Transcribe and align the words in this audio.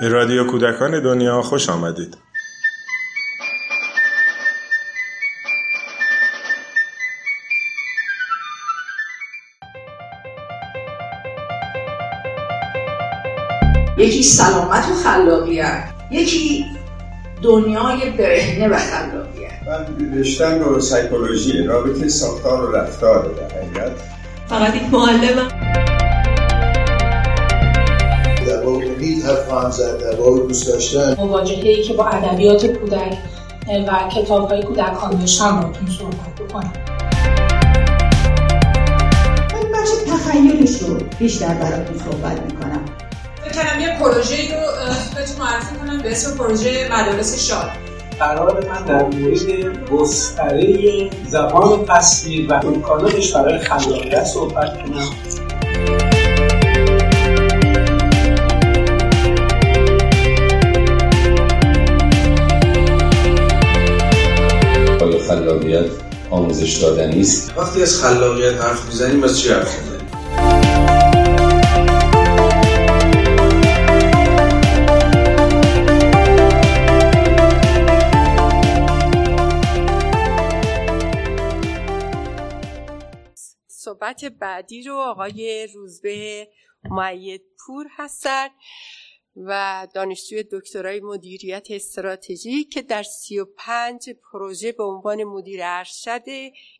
به 0.00 0.08
رادیو 0.08 0.44
کودکان 0.44 1.02
دنیا 1.02 1.42
خوش 1.42 1.68
آمدید. 1.68 2.16
یکی 13.98 14.22
سلامت 14.22 14.88
و 14.88 14.94
خلاقیت 14.94 15.84
یکی 16.10 16.66
دنیای 17.42 18.10
برهنه 18.10 18.68
و 18.68 18.76
خلاقیت. 18.76 19.50
من 19.66 20.18
رشتم 20.18 20.60
رو 20.60 20.80
سایکولوژی 20.80 21.62
رابطه 21.62 22.08
ساختار 22.08 22.70
و 22.70 22.76
رفتار 22.76 23.34
در 23.34 23.58
حقیقت. 23.58 23.92
فقط 24.48 24.74
یک 24.74 24.82
معلمم. 24.92 25.59
امید 29.70 29.80
حرف 29.86 29.98
زد 29.98 30.00
در 30.00 30.20
واقع 30.20 30.46
دوست 30.46 30.68
داشتن. 30.68 31.16
مواجهه 31.18 31.82
که 31.82 31.94
با 31.94 32.06
ادبیات 32.06 32.66
کودک 32.66 33.16
و 33.88 34.08
کتاب 34.14 34.50
های 34.50 34.62
کودکان 34.62 35.10
داشتم 35.10 35.60
باتون 35.60 35.88
صحبت 35.98 36.48
بکنم. 36.48 36.72
من 39.54 39.72
بخش 39.72 39.90
تخیلش 40.08 40.82
رو 40.82 40.94
بیشتر 41.18 41.54
براتون 41.54 41.98
صحبت 41.98 42.40
می‌کنم. 42.42 42.84
فکر 43.44 43.80
یه 43.80 43.98
پروژه 43.98 44.36
رو 44.54 44.66
بهتون 45.16 45.36
معرفی 45.38 45.74
کنم 45.76 46.02
به 46.02 46.10
اسم 46.10 46.36
پروژه 46.36 46.88
مدارس 46.92 47.48
شاد. 47.48 47.70
قرار 48.18 48.66
من 48.68 48.84
در 48.84 49.02
مورد 49.02 49.90
گستره 49.90 51.10
زبان 51.26 51.84
تصویر 51.84 52.52
و 52.52 52.54
امکاناتش 52.54 53.32
برای 53.32 53.58
خلاقیت 53.58 54.24
صحبت 54.24 54.82
کنم. 54.82 56.09
خلاقیت 65.50 65.90
آموزش 66.30 66.76
دادنی 66.76 67.20
است. 67.20 67.58
وقتی 67.58 67.82
از 67.82 68.02
خلاقیت 68.02 68.54
حرف 68.54 68.86
می‌زنیم 68.86 69.24
از 69.24 69.40
چی 69.40 69.48
حرف 69.48 69.78
می‌زنیم؟ 69.78 70.00
صحبت 83.68 84.24
بعدی 84.24 84.82
رو 84.82 84.94
آقای 84.94 85.68
روزبه 85.74 86.48
معید 86.90 87.42
پور 87.66 87.86
هستن. 87.96 88.48
و 89.36 89.86
دانشجوی 89.94 90.44
دکترای 90.52 91.00
مدیریت 91.00 91.66
استراتژی 91.70 92.64
که 92.64 92.82
در 92.82 93.02
سی 93.02 93.38
و 93.38 93.46
پنج 93.56 94.10
پروژه 94.10 94.72
به 94.72 94.84
عنوان 94.84 95.24
مدیر 95.24 95.60
ارشد 95.62 96.22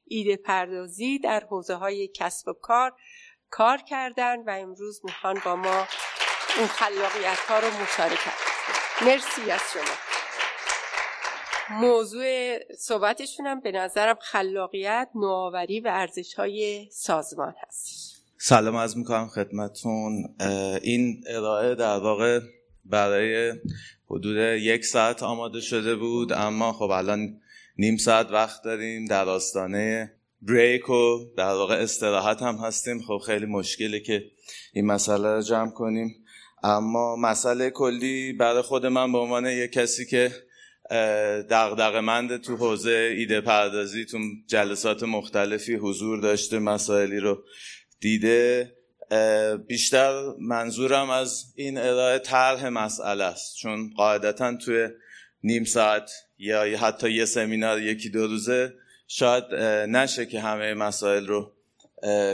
ایده 0.04 0.36
پردازی 0.36 1.18
در 1.18 1.40
حوزه 1.40 1.74
های 1.74 2.08
کسب 2.08 2.48
و 2.48 2.52
کار 2.52 2.92
کار 3.50 3.78
کردن 3.78 4.36
و 4.42 4.50
امروز 4.50 5.00
می‌خوان 5.04 5.40
با 5.44 5.56
ما 5.56 5.86
اون 6.58 6.66
خلاقیت 6.66 7.38
ها 7.48 7.58
رو 7.58 7.66
مشارکت 7.66 8.34
مرسی 9.02 9.50
از 9.50 9.60
شما. 9.72 10.10
موضوع 11.70 12.58
صحبتشون 12.74 13.46
هم 13.46 13.60
به 13.60 13.72
نظرم 13.72 14.18
خلاقیت، 14.20 15.08
نوآوری 15.14 15.80
و 15.80 15.88
ارزش 15.88 16.34
های 16.34 16.88
سازمان 16.92 17.54
هست. 17.66 17.99
سلام 18.42 18.74
از 18.74 18.98
می‌کنم 18.98 19.28
خدمتون. 19.28 20.34
این 20.82 21.24
ارائه 21.26 21.74
در 21.74 21.96
واقع 21.96 22.40
برای 22.84 23.52
حدود 24.10 24.36
یک 24.60 24.84
ساعت 24.84 25.22
آماده 25.22 25.60
شده 25.60 25.96
بود 25.96 26.32
اما 26.32 26.72
خب 26.72 26.90
الان 26.90 27.40
نیم 27.78 27.96
ساعت 27.96 28.30
وقت 28.30 28.64
داریم. 28.64 29.04
در 29.04 29.28
آستانه 29.28 30.12
بریک 30.42 30.90
و 30.90 31.18
در 31.36 31.52
واقع 31.52 31.74
استراحت 31.74 32.42
هم 32.42 32.54
هستیم. 32.54 33.02
خب 33.02 33.18
خیلی 33.26 33.46
مشکله 33.46 34.00
که 34.00 34.24
این 34.72 34.86
مسئله 34.86 35.34
رو 35.34 35.42
جمع 35.42 35.70
کنیم. 35.70 36.24
اما 36.62 37.16
مسئله 37.16 37.70
کلی 37.70 38.32
برای 38.32 38.62
خود 38.62 38.86
من 38.86 39.12
به 39.12 39.18
عنوان 39.18 39.46
یک 39.46 39.72
کسی 39.72 40.06
که 40.06 40.32
دغدغه‌مند 41.50 42.36
تو 42.36 42.56
حوزه 42.56 43.14
ایده 43.18 43.40
پردازی 43.40 44.04
تو 44.04 44.18
جلسات 44.46 45.02
مختلفی 45.02 45.74
حضور 45.74 46.20
داشته 46.20 46.58
مسائلی 46.58 47.20
رو 47.20 47.42
دیده 48.00 48.72
بیشتر 49.66 50.22
منظورم 50.38 51.10
از 51.10 51.44
این 51.54 51.78
ارائه 51.78 52.18
طرح 52.18 52.68
مسئله 52.68 53.24
است. 53.24 53.56
چون 53.56 53.90
قاعدتا 53.96 54.56
توی 54.56 54.88
نیم 55.44 55.64
ساعت 55.64 56.10
یا 56.38 56.78
حتی 56.78 57.10
یه 57.10 57.24
سمینار 57.24 57.82
یکی 57.82 58.10
دو 58.10 58.26
روزه 58.26 58.74
شاید 59.08 59.54
نشه 59.88 60.26
که 60.26 60.40
همه 60.40 60.74
مسائل 60.74 61.26
رو 61.26 61.52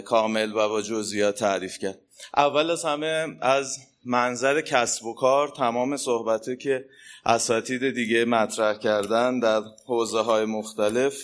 کامل 0.04 0.52
و 0.52 0.68
با 0.68 0.82
جزئیات 0.82 1.38
تعریف 1.38 1.78
کرد. 1.78 1.98
اول 2.36 2.70
از 2.70 2.84
همه 2.84 3.36
از 3.40 3.78
منظر 4.04 4.60
کسب 4.60 5.04
و 5.04 5.14
کار 5.14 5.48
تمام 5.48 5.96
صحبته 5.96 6.56
که 6.56 6.84
اساتید 7.26 7.90
دیگه 7.90 8.24
مطرح 8.24 8.78
کردن 8.78 9.40
در 9.40 9.62
حوزه 9.86 10.20
های 10.20 10.44
مختلف 10.44 11.22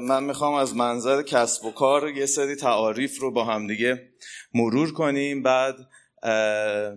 من 0.00 0.24
می‌خوام 0.24 0.54
از 0.54 0.76
منظر 0.76 1.22
کسب 1.22 1.64
و 1.64 1.70
کار 1.70 2.08
یه 2.10 2.26
سری 2.26 2.56
تعاریف 2.56 3.20
رو 3.20 3.30
با 3.30 3.44
هم 3.44 3.66
دیگه 3.66 4.08
مرور 4.54 4.92
کنیم. 4.92 5.42
بعد 5.42 5.76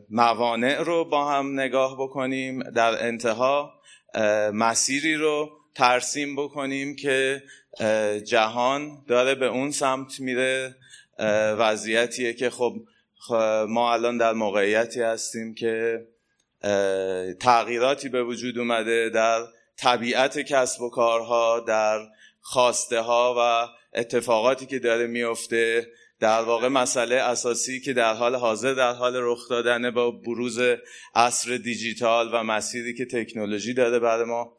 موانع 0.09 0.81
رو 0.81 1.05
با 1.05 1.31
هم 1.31 1.59
نگاه 1.59 1.95
بکنیم 1.99 2.63
در 2.63 3.07
انتها 3.07 3.73
مسیری 4.53 5.15
رو 5.15 5.49
ترسیم 5.75 6.35
بکنیم 6.35 6.95
که 6.95 7.43
جهان 8.25 9.05
داره 9.07 9.35
به 9.35 9.45
اون 9.45 9.71
سمت 9.71 10.19
میره. 10.19 10.75
وضعیتیه 11.59 12.33
که 12.33 12.49
خب 12.49 12.73
ما 13.67 13.93
الان 13.93 14.17
در 14.17 14.33
موقعیتی 14.33 15.01
هستیم 15.01 15.55
که 15.55 16.05
تغییراتی 17.39 18.09
به 18.09 18.23
وجود 18.23 18.57
اومده 18.57 19.09
در 19.09 19.41
طبیعت 19.77 20.39
کسب 20.39 20.81
و 20.81 20.89
کارها 20.89 21.59
در 21.59 21.99
خواسته 22.51 22.99
ها 22.99 23.35
و 23.37 23.67
اتفاقاتی 23.99 24.65
که 24.65 24.79
داره 24.79 25.07
میفته 25.07 25.87
در 26.19 26.41
واقع 26.41 26.67
مسئله 26.67 27.15
اساسی 27.15 27.79
که 27.79 27.93
در 27.93 28.13
حال 28.13 28.35
حاضر 28.35 28.73
در 28.73 28.93
حال 28.93 29.13
رخ 29.15 29.49
دادن 29.49 29.91
با 29.91 30.11
بروز 30.11 30.59
عصر 31.15 31.57
دیجیتال 31.57 32.29
و 32.33 32.43
مسیری 32.43 32.93
که 32.93 33.05
تکنولوژی 33.05 33.73
داره 33.73 33.99
برای 33.99 34.25
ما 34.25 34.57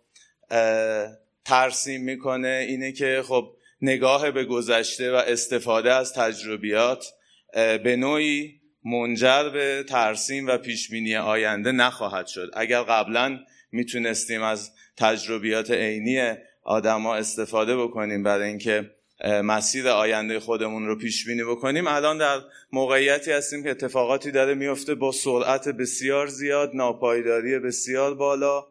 ترسیم 1.45 2.03
می‌کنه. 2.03 2.67
اینه 2.69 2.93
که 2.93 3.23
خب 3.27 3.56
نگاه 3.83 4.31
به 4.31 4.45
گذشته 4.45 5.12
و 5.12 5.15
استفاده 5.15 5.93
از 5.93 6.12
تجربیات 6.12 7.07
به 7.55 7.97
نوعی 7.99 8.61
منجر 8.84 9.49
به 9.49 9.84
ترسیم 9.89 10.47
و 10.47 10.59
پیشبینی 10.59 11.17
آینده 11.17 11.72
نخواهد 11.72 12.27
شد. 12.27 12.51
اگر 12.55 12.83
قبلا 12.83 13.39
می‌تونستیم 13.72 14.43
از 14.43 14.71
تجربیات 14.97 15.71
عینی 15.71 16.37
آدما 16.70 17.14
استفاده 17.14 17.76
بکنیم 17.76 18.22
برای 18.22 18.48
اینکه 18.48 18.91
مسیر 19.25 19.88
آینده 19.88 20.41
خودمون 20.41 20.86
رو 20.86 20.97
پیش 20.97 21.26
بینی 21.26 21.44
بکنیم. 21.44 21.86
الان 21.86 22.19
در 22.19 22.41
موقعیتی 22.72 23.32
هستیم 23.32 23.62
که 23.62 23.70
اتفاقاتی 23.70 24.31
داره 24.31 24.54
میفته 24.54 24.94
با 24.94 25.12
سرعت 25.12 25.69
بسیار 25.69 26.26
زیاد 26.26 26.70
ناپایداری 26.75 27.59
بسیار 27.59 28.14
بالا 28.14 28.66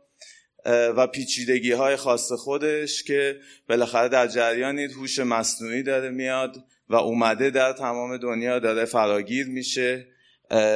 و 0.65 1.07
پیچیدگی 1.07 1.71
های 1.71 1.95
خاص 1.95 2.31
خودش 2.31 3.03
که 3.03 3.39
بالاخره 3.69 4.07
در 4.07 4.27
جریانی 4.27 4.85
هوش 4.85 5.19
مصنوعی 5.19 5.83
داره 5.83 6.09
میاد 6.09 6.55
و 6.89 6.95
اومده 6.95 7.49
در 7.49 7.73
تمام 7.73 8.17
دنیا 8.17 8.59
داره 8.59 8.85
فراگیر 8.85 9.47
میشه. 9.47 10.07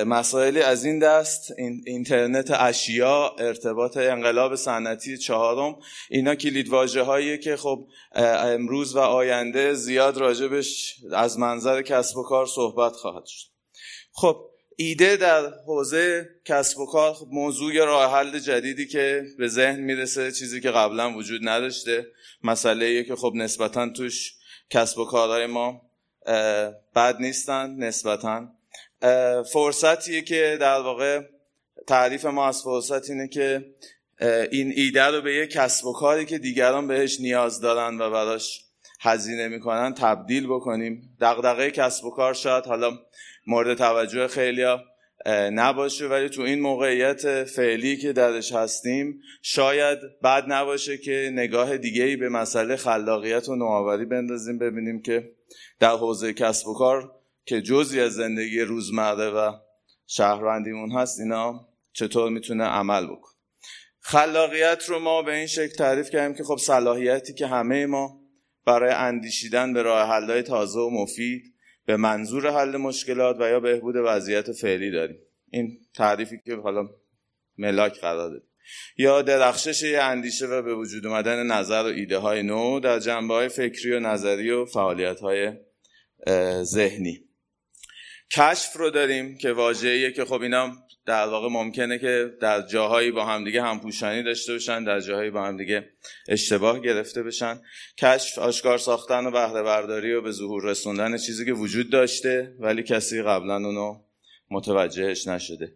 مسائلی 0.05 0.61
از 0.61 0.85
این 0.85 0.99
دست 0.99 1.53
اینترنت 1.85 2.51
اشیا 2.51 3.35
ارتباط 3.39 3.97
انقلاب 3.97 4.55
صنعتی 4.55 5.17
چهارم 5.17 5.75
اینا 6.09 6.35
کلید 6.35 6.69
واژه 6.69 7.37
که 7.37 7.55
خب 7.55 7.87
امروز 8.15 8.95
و 8.95 8.99
آینده 8.99 9.73
زیاد 9.73 10.17
راجبش 10.17 10.95
از 11.13 11.39
منظر 11.39 11.81
کسب 11.81 12.17
و 12.17 12.23
کار 12.23 12.45
صحبت 12.45 12.93
خواهد 12.93 13.25
شد. 13.25 13.47
خب 14.11 14.49
ایده 14.75 15.17
در 15.17 15.53
حوزه 15.67 16.29
کسب 16.45 16.79
و 16.79 16.85
کار 16.85 17.13
خب 17.13 17.27
موضوع 17.31 17.85
راه 17.85 18.13
حل 18.13 18.39
جدیدی 18.39 18.87
که 18.87 19.25
به 19.37 19.47
ذهن 19.47 19.79
می‌رسه 19.79 20.31
چیزی 20.31 20.61
که 20.61 20.71
قبلا 20.71 21.13
وجود 21.13 21.41
نداشته 21.43 22.07
مسئله 22.43 23.03
که 23.03 23.15
خب 23.15 23.31
نسبتا 23.35 23.89
توش 23.89 24.33
کسب 24.69 24.99
و 24.99 25.05
کارهای 25.05 25.45
ما 25.45 25.81
بد 26.95 27.17
نیستن 27.19 27.75
نسبتا 27.75 28.47
فرصتیه 29.53 30.21
که 30.21 30.57
در 30.61 30.79
واقع 30.79 31.21
تعریف 31.87 32.25
ما 32.25 32.47
از 32.47 32.63
فرصت 32.63 33.09
اینه 33.09 33.27
که 33.27 33.65
این 34.51 34.73
ایده 34.75 35.03
رو 35.03 35.21
به 35.21 35.35
یک 35.35 35.49
کسب 35.49 35.85
و 35.85 35.93
کاری 35.93 36.25
که 36.25 36.37
دیگران 36.37 36.87
بهش 36.87 37.19
نیاز 37.19 37.61
دارن 37.61 38.01
و 38.01 38.09
براش 38.09 38.63
هزینه 39.01 39.47
می‌کنن 39.47 39.93
تبدیل 39.93 40.47
بکنیم. 40.47 41.17
دغدغه 41.21 41.71
کسب 41.71 42.05
و 42.05 42.11
کار 42.11 42.33
شاید 42.33 42.65
حالا 42.65 42.91
مورد 43.47 43.77
توجه 43.77 44.27
خیلیا 44.27 44.83
نباشه 45.51 46.07
ولی 46.07 46.29
تو 46.29 46.41
این 46.41 46.61
موقعیت 46.61 47.43
فعلی 47.43 47.97
که 47.97 48.13
درش 48.13 48.51
هستیم 48.51 49.21
شاید 49.41 49.99
بد 50.23 50.43
نباشه 50.47 50.97
که 50.97 51.29
نگاه 51.33 51.77
دیگه 51.77 52.03
ای 52.03 52.15
به 52.15 52.29
مسئله 52.29 52.75
خلاقیت 52.75 53.49
و 53.49 53.55
نوآوری 53.55 54.05
بندازیم 54.05 54.57
ببینیم 54.57 55.01
که 55.01 55.31
در 55.79 55.89
حوزه 55.89 56.33
کسب 56.33 56.67
و 56.67 56.73
کار 56.73 57.11
که 57.45 57.61
جزی 57.61 57.99
از 57.99 58.13
زندگی 58.13 58.61
روزمره 58.61 59.29
و 59.29 59.51
شهروندیمون 60.07 60.91
هست 60.91 61.19
اینا 61.19 61.67
چطور 61.93 62.29
می‌تونه 62.29 62.63
عمل 62.63 63.05
بکن 63.05 63.31
خلاقیت 63.99 64.83
رو 64.87 64.99
ما 64.99 65.21
به 65.21 65.35
این 65.35 65.47
شکل 65.47 65.75
تعریف 65.75 66.09
کردیم 66.09 66.37
که 66.37 66.43
خب 66.43 66.57
صلاحیتی 66.57 67.33
که 67.33 67.47
همه 67.47 67.85
ما 67.85 68.21
برای 68.65 68.91
اندیشیدن 68.91 69.73
به 69.73 69.81
راه 69.81 70.09
حل‌های 70.09 70.41
تازه 70.41 70.79
و 70.79 70.89
مفید 70.89 71.53
به 71.85 71.97
منظور 71.97 72.51
حل 72.51 72.77
مشکلات 72.77 73.37
و 73.39 73.49
یا 73.49 73.59
بهبود 73.59 73.95
وضعیت 73.95 74.51
فعلی 74.51 74.91
داریم. 74.91 75.17
این 75.51 75.79
تعریفی 75.93 76.41
که 76.45 76.55
حالا 76.55 76.89
ملاک 77.57 77.99
قرار 77.99 78.29
داریم 78.29 78.47
یا 78.97 79.21
درخشش 79.21 79.83
یه 79.83 80.01
اندیشه 80.01 80.47
و 80.47 80.61
به 80.61 80.75
وجود 80.75 81.05
اومدن 81.05 81.47
نظر 81.47 81.83
و 81.83 81.85
ایده 81.85 82.17
های 82.17 82.43
نو 82.43 82.79
در 82.79 82.99
جنبه 82.99 83.33
های 83.33 83.49
فکری 83.49 83.93
و 83.93 83.99
نظری 83.99 84.51
و 84.51 84.65
فعالیت 84.65 85.19
های 85.19 85.53
ذهنی. 86.63 87.32
کشف 88.33 88.75
رو 88.75 88.89
داریم 88.89 89.37
که 89.37 89.51
واژه‌ایه 89.51 90.11
که 90.11 90.25
خب 90.25 90.41
اینا 90.41 90.71
در 91.05 91.27
واقع 91.27 91.47
ممکنه 91.47 91.99
که 91.99 92.33
در 92.41 92.61
جاهایی 92.61 93.11
با 93.11 93.25
همدیگه 93.25 93.61
همپوشانی 93.61 94.23
داشته 94.23 94.53
باشن 94.53 94.83
در 94.83 94.99
جاهایی 94.99 95.29
با 95.29 95.43
همدیگه 95.43 95.89
اشتباه 96.27 96.79
گرفته 96.79 97.23
بشن. 97.23 97.61
کشف 97.97 98.39
آشکار 98.39 98.77
ساختن 98.77 99.25
و 99.25 99.31
بهره 99.31 99.63
برداری 99.63 100.13
و 100.13 100.21
به 100.21 100.31
ظهور 100.31 100.63
رسوندن 100.63 101.17
چیزی 101.17 101.45
که 101.45 101.53
وجود 101.53 101.89
داشته 101.89 102.55
ولی 102.59 102.83
کسی 102.83 103.21
قبلا 103.21 103.55
اونو 103.55 104.01
متوجهش 104.49 105.27
نشده. 105.27 105.73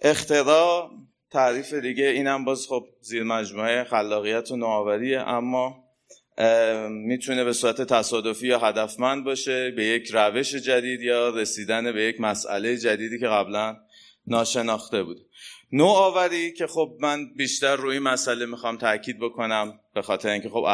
اختراع 0.00 0.90
تعریف 1.30 1.74
دیگه 1.74 2.04
اینم 2.04 2.44
باز 2.44 2.66
خب 2.68 2.84
زیر 3.00 3.22
مجموعه 3.22 3.84
خلاقیت 3.84 4.50
و 4.50 4.56
نوآوریه 4.56 5.20
اما 5.20 5.87
می‌تونه 6.90 7.44
به 7.44 7.52
صورت 7.52 7.82
تصادفی 7.82 8.46
یا 8.46 8.58
هدفمند 8.58 9.24
باشه 9.24 9.70
به 9.70 9.84
یک 9.84 10.10
روش 10.12 10.54
جدید 10.54 11.00
یا 11.00 11.28
رسیدن 11.28 11.92
به 11.92 12.02
یک 12.02 12.20
مسئله 12.20 12.76
جدیدی 12.76 13.18
که 13.18 13.26
قبلا 13.26 13.76
ناشناخته 14.26 15.02
بود. 15.02 15.16
نوآوری 15.72 16.52
که 16.52 16.66
خب 16.66 16.96
من 17.00 17.34
بیشتر 17.36 17.76
روی 17.76 17.98
مسئله 17.98 18.46
می‌خوام 18.46 18.76
تاکید 18.76 19.18
بکنم 19.18 19.80
به 19.94 20.02
خاطر 20.02 20.28
اینکه 20.28 20.48
خب 20.48 20.64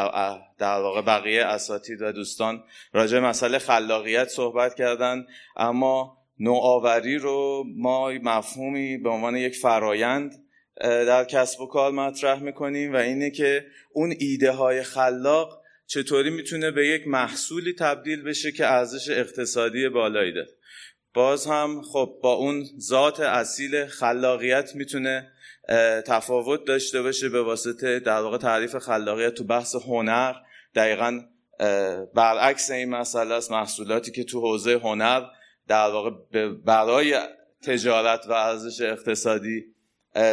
در 0.58 0.81
واقع 0.81 1.02
بقیه 1.02 1.44
اساتید 1.44 2.02
و 2.02 2.12
دوستان 2.12 2.64
راجع 2.93 3.19
مسئله 3.19 3.58
خلاقیت 3.58 4.28
صحبت 4.28 4.75
کردن 4.75 5.26
اما 5.56 6.19
نوآوری 6.40 7.19
رو 7.19 7.64
ما 7.76 8.10
مفهومی 8.10 8.99
به 8.99 9.10
عنوان 9.10 9.37
یک 9.37 9.56
فرایند 9.56 10.44
در 10.81 11.25
کسب 11.25 11.61
و 11.61 11.67
کار 11.67 11.93
مطرح 11.93 12.43
می‌کنیم 12.43 12.93
و 12.93 12.97
اینه 12.97 13.31
که 13.31 13.67
اون 13.93 14.15
ایده 14.19 14.50
های 14.50 14.82
خلاق 14.82 15.61
چطوری 15.87 16.31
می‌تونه 16.31 16.71
به 16.71 16.87
یک 16.87 17.09
محصولی 17.09 17.73
تبدیل 17.73 18.23
بشه 18.23 18.53
که 18.53 18.67
ارزش 18.67 19.11
اقتصادی 19.11 19.88
بالایی 19.88 20.32
داره. 20.32 20.49
باز 21.15 21.47
هم 21.47 21.82
خب 21.82 22.19
با 22.23 22.32
اون 22.32 22.65
ذات 22.79 23.21
اصیل 23.21 23.87
خلاقیت 23.87 24.75
می‌تونه 24.75 25.31
تفاوت 26.06 26.65
داشته 26.65 27.03
باشه 27.03 27.29
به 27.29 27.43
واسطه 27.43 27.99
در 27.99 28.20
واقع 28.20 28.38
تعریف 28.38 28.77
خلاقیت 28.77 29.35
تو 29.35 29.44
بحث 29.44 29.75
هنر. 29.75 30.35
دقیقا 30.75 31.20
برعکس 32.15 32.70
این 32.70 32.91
مسئله 32.91 33.35
است 33.35 33.50
محصولاتی 33.50 34.12
که 34.12 34.25
تو 34.25 34.41
حوزه 34.41 34.73
هنر 34.73 35.23
در 35.69 35.87
واقع 35.88 36.11
برای 36.65 37.19
تجارت 37.62 38.27
و 38.29 38.32
ارزش 38.32 38.81
اقتصادی 38.81 39.74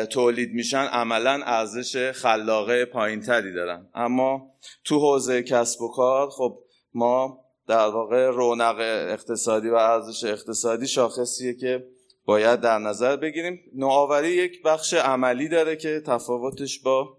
تولید 0.10 0.54
میشن 0.54 0.86
عملا 0.86 1.42
ارزش 1.45 2.12
خلاقه 2.12 2.86
پایینتری 2.86 3.54
دارن. 3.54 3.89
اما 3.95 4.56
تو 4.83 5.00
حوزه 5.00 5.44
کسب 5.44 5.81
و 5.81 5.92
کار 5.92 6.30
خب 6.30 6.60
ما 6.94 7.45
در 7.68 7.88
واقع 7.88 8.28
رونق 8.28 8.80
اقتصادی 9.10 9.69
و 9.69 9.75
ارزش 9.75 10.24
اقتصادی 10.24 10.88
شاخصیه 10.88 11.54
که 11.54 11.88
باید 12.25 12.62
در 12.62 12.80
نظر 12.80 13.16
بگیریم. 13.16 13.60
نوآوری 13.75 14.30
یک 14.30 14.63
بخش 14.63 14.94
عملی 14.94 15.50
داره 15.50 15.75
که 15.75 16.01
تفاوتش 16.06 16.80
با 16.80 17.18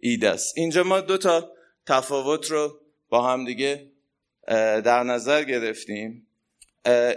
ایده 0.00 0.30
است. 0.30 0.54
اینجا 0.56 0.82
ما 0.82 1.00
دو 1.00 1.18
تا 1.18 1.50
تفاوت 1.86 2.50
رو 2.50 2.80
با 3.08 3.22
هم 3.22 3.44
دیگه 3.44 3.90
در 4.84 5.02
نظر 5.02 5.44
گرفتیم. 5.44 6.26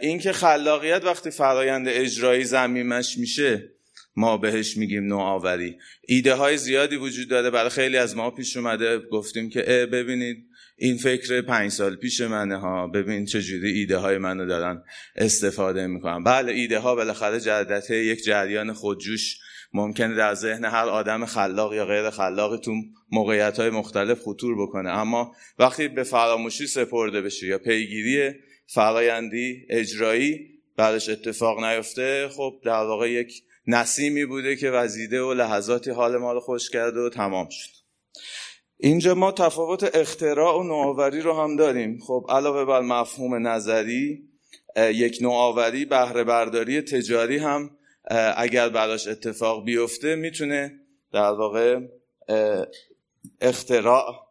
اینکه 0.01 0.31
خلاقیت 0.31 1.05
وقتی 1.05 1.31
فرایند 1.31 1.87
اجرایی 1.87 2.43
زمیمش 2.43 3.17
میشه 3.17 3.71
ما 4.15 4.37
بهش 4.37 4.77
میگیم 4.77 5.03
نوآوری. 5.03 5.77
ایده 6.07 6.33
های 6.33 6.57
زیادی 6.57 6.95
وجود 6.95 7.29
داره. 7.29 7.49
برای 7.49 7.69
خیلی 7.69 7.97
از 7.97 8.15
ما 8.15 8.31
پیش 8.31 8.57
اومده. 8.57 8.99
گفتیم 8.99 9.49
که 9.49 9.61
ببینید 9.91 10.45
این 10.77 10.97
فکر 10.97 11.41
پنج 11.41 11.71
سال 11.71 11.95
پیش 11.95 12.21
منه 12.21 12.57
ها. 12.57 12.87
ببین 12.87 13.25
چجوری 13.25 13.71
ایده 13.71 13.97
های 13.97 14.17
منو 14.17 14.45
دارن 14.45 14.83
استفاده 15.15 15.87
می‌کنن. 15.87 16.23
بله 16.23 16.51
ایده 16.51 16.79
ها 16.79 16.95
بالاخره 16.95 17.39
جدت 17.39 17.89
یک 17.89 18.23
جریان 18.23 18.73
خودجوش. 18.73 19.37
ممکنه 19.73 20.15
در 20.15 20.33
ذهن 20.33 20.65
هر 20.65 20.85
آدم 20.85 21.25
خلاق 21.25 21.73
یا 21.73 21.85
غیر 21.85 22.09
خلاقی 22.09 22.57
تو 22.57 22.73
موقعیت 23.11 23.59
های 23.59 23.69
مختلف 23.69 24.21
خطور 24.21 24.61
بکنه. 24.61 24.89
اما 24.89 25.35
وقتی 25.59 25.87
به 25.87 26.03
فراموشی 26.03 26.67
سپرده 26.67 27.21
بشه 27.21 27.47
یا 27.47 27.57
پیگیری 27.57 28.33
فرایندی 28.65 29.65
اجرایی 29.69 30.51
بعدش 30.77 31.09
اتفاق 31.09 31.63
نیفته 31.63 32.29
خب 32.29 32.61
در 32.65 32.71
واقع 32.71 33.11
یک 33.11 33.43
نسیمی 33.73 34.25
بوده 34.25 34.55
که 34.55 34.71
وزیده 34.71 35.21
و 35.21 35.33
لحظاتی 35.33 35.91
حال 35.91 36.17
ما 36.17 36.33
رو 36.33 36.39
خوش 36.39 36.69
کرده 36.69 36.99
و 36.99 37.09
تمام 37.09 37.47
شد. 37.49 37.69
اینجا 38.77 39.15
ما 39.15 39.31
تفاوت 39.31 39.95
اختراع 39.95 40.59
و 40.59 40.63
نوآوری 40.63 41.21
رو 41.21 41.33
هم 41.33 41.55
داریم. 41.55 41.99
خب 42.07 42.25
علاوه 42.29 42.65
بر 42.65 42.81
مفهوم 42.81 43.47
نظری 43.47 44.23
یک 44.77 45.17
نوآوری 45.21 45.85
بهره 45.85 46.23
برداری 46.23 46.81
تجاری 46.81 47.37
هم 47.37 47.77
اگر 48.37 48.69
براش 48.69 49.07
اتفاق 49.07 49.65
بیفته 49.65 50.15
می‌تونه 50.15 50.79
در 51.13 51.31
واقع 51.31 51.79
اختراع 53.41 54.27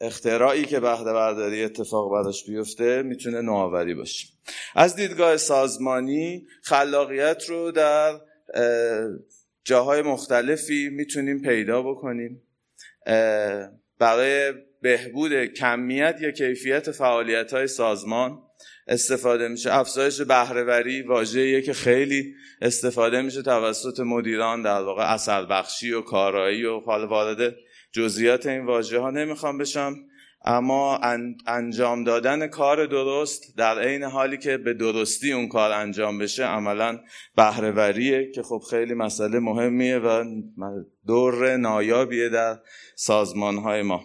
اختراعی 0.00 0.64
که 0.64 0.80
بهره 0.80 1.12
برداری 1.12 1.64
اتفاق 1.64 2.12
براش 2.12 2.44
بیفته 2.46 3.02
می‌تونه 3.02 3.40
نوآوری 3.40 3.94
باشه. 3.94 4.28
از 4.74 4.96
دیدگاه 4.96 5.36
سازمانی 5.36 6.46
خلاقیت 6.62 7.44
رو 7.48 7.70
در 7.70 8.20
جاهای 9.64 10.02
مختلفی 10.02 10.88
می‌تونیم 10.88 11.42
پیدا 11.42 11.82
بکنیم. 11.82 12.42
برای 13.98 14.52
بهبود 14.82 15.44
کمیت 15.44 16.18
یا 16.20 16.30
کیفیت 16.30 16.90
فعالیت 16.90 17.52
های 17.52 17.66
سازمان 17.66 18.42
استفاده 18.86 19.48
میشه. 19.48 19.74
افزایش 19.74 20.20
بهرهوری 20.20 21.02
واژه‌ایه 21.02 21.62
که 21.62 21.72
خیلی 21.72 22.34
استفاده 22.62 23.22
میشه 23.22 23.42
توسط 23.42 24.00
مدیران 24.00 24.62
در 24.62 24.80
واقع 24.80 25.12
اثر 25.12 25.46
بخشی 25.46 25.92
و 25.92 26.00
کارایی 26.00 26.64
و 26.64 26.80
حال 26.80 27.04
وارد 27.04 27.54
جزئیات 27.92 28.46
این 28.46 28.66
واژه 28.66 28.98
ها 28.98 29.10
نمی‌خوام 29.10 29.58
بشم 29.58 29.96
اما 30.44 30.96
انجام 31.46 32.04
دادن 32.04 32.46
کار 32.46 32.86
درست 32.86 33.56
در 33.56 33.78
عین 33.78 34.02
حالی 34.02 34.38
که 34.38 34.56
به 34.56 34.74
درستی 34.74 35.32
اون 35.32 35.48
کار 35.48 35.72
انجام 35.72 36.18
بشه 36.18 36.44
عملا 36.44 37.00
بهرهوریه 37.36 38.30
که 38.30 38.42
خب 38.42 38.62
خیلی 38.70 38.94
مسئله 38.94 39.38
مهمیه 39.38 39.98
و 39.98 40.24
دور 41.06 41.56
نایابیه 41.56 42.28
در 42.28 42.58
سازمان 42.96 43.58
های 43.58 43.82
ما. 43.82 44.04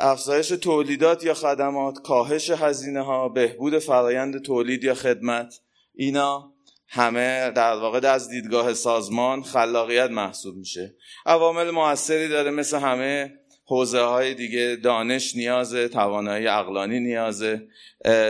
افزایش 0.00 0.48
تولیدات 0.48 1.24
یا 1.24 1.34
خدمات 1.34 1.98
کاهش 2.04 2.50
هزینه 2.50 3.02
ها 3.02 3.28
بهبود 3.28 3.78
فرایند 3.78 4.42
تولید 4.42 4.84
یا 4.84 4.94
خدمت 4.94 5.54
اینا 5.94 6.52
همه 6.88 7.50
در 7.50 7.72
واقع 7.72 8.08
از 8.08 8.28
دیدگاه 8.28 8.74
سازمان 8.74 9.42
خلاقیت 9.42 10.10
محسوب 10.10 10.56
میشه. 10.56 10.94
عوامل 11.26 11.70
موثری 11.70 12.28
داره 12.28 12.50
مثل 12.50 12.78
همه 12.78 13.32
حوزه 13.68 14.00
های 14.00 14.34
دیگه 14.34 14.78
دانش 14.82 15.36
نیازه 15.36 15.88
توانایی 15.88 16.46
اقلانی 16.46 17.00
نیازه. 17.00 17.68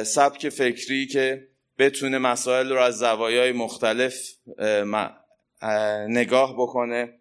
سبک 0.04 0.48
فکری 0.48 1.06
که 1.06 1.48
بتونه 1.78 2.18
مسائل 2.18 2.72
رو 2.72 2.78
از 2.78 2.98
زوایای 2.98 3.52
مختلف 3.52 4.14
نگاه 6.08 6.54
بکنه 6.54 7.14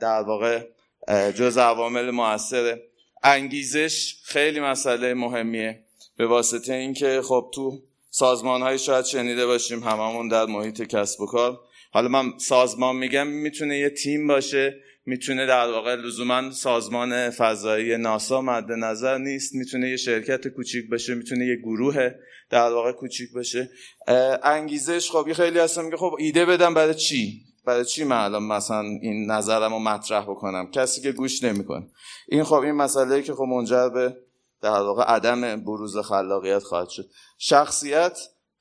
در 0.00 0.22
واقع 0.22 0.62
جز 1.08 1.58
عوامل 1.58 2.10
موثره. 2.10 2.82
انگیزش 3.22 4.16
خیلی 4.24 4.60
مسئله 4.60 5.14
مهمیه 5.14 5.84
به 6.16 6.26
واسطه 6.26 6.72
اینکه 6.72 7.20
خب 7.24 7.50
تو 7.54 7.82
سازمان 8.10 8.62
های 8.62 8.78
شاید 8.78 9.04
شنیده 9.04 9.46
باشیم 9.46 9.82
هممون 9.82 10.28
در 10.28 10.44
محیط 10.44 10.82
کسب 10.82 11.20
و 11.20 11.26
کار. 11.26 11.60
حالا 11.92 12.08
من 12.08 12.38
سازمان 12.38 12.96
میگم 12.96 13.26
می‌تونه 13.26 13.78
یه 13.78 13.90
تیم 13.90 14.26
باشه 14.26 14.74
می‌تونه 15.06 15.46
در 15.46 15.66
واقع 15.66 15.94
لزوما 15.94 16.50
سازمان 16.50 17.30
فضایی 17.30 17.96
ناسا 17.96 18.40
مد 18.40 18.72
نظر 18.72 19.18
نیست 19.18 19.54
می‌تونه 19.54 19.90
یه 19.90 19.96
شرکت 19.96 20.48
کوچیک 20.48 20.90
باشه 20.90 21.14
می‌تونه 21.14 21.46
یه 21.46 21.56
گروه 21.56 22.10
در 22.50 22.72
واقع 22.72 22.92
کوچیک 22.92 23.32
باشه. 23.32 23.70
انگیزش 24.42 25.10
خب 25.10 25.32
خیلی 25.32 25.58
هستم 25.58 25.84
میگه 25.84 25.96
خب 25.96 26.16
ایده 26.18 26.46
بدم 26.46 26.74
برای 26.74 26.94
چی؟ 26.94 27.40
برای 27.66 27.84
چی 27.84 28.04
من 28.04 28.16
الان 28.16 28.42
مثلا 28.42 28.80
این 29.02 29.30
نظرم 29.30 29.72
رو 29.72 29.78
مطرح 29.78 30.24
بکنم؟ 30.24 30.70
کسی 30.70 31.00
که 31.00 31.12
گوش 31.12 31.42
نمی‌کنه. 31.42 31.86
این 32.28 32.44
خب 32.44 32.54
این 32.54 32.72
مسئله 32.72 33.22
که 33.22 33.34
خب 33.34 33.42
منجر 33.42 33.88
به 33.88 34.16
در 34.62 34.70
واقع 34.70 35.02
عدم 35.02 35.64
بروز 35.64 35.98
خلاقیت 35.98 36.62
خواهد 36.62 36.88
شد. 36.88 37.10
شخصیت 37.38 38.18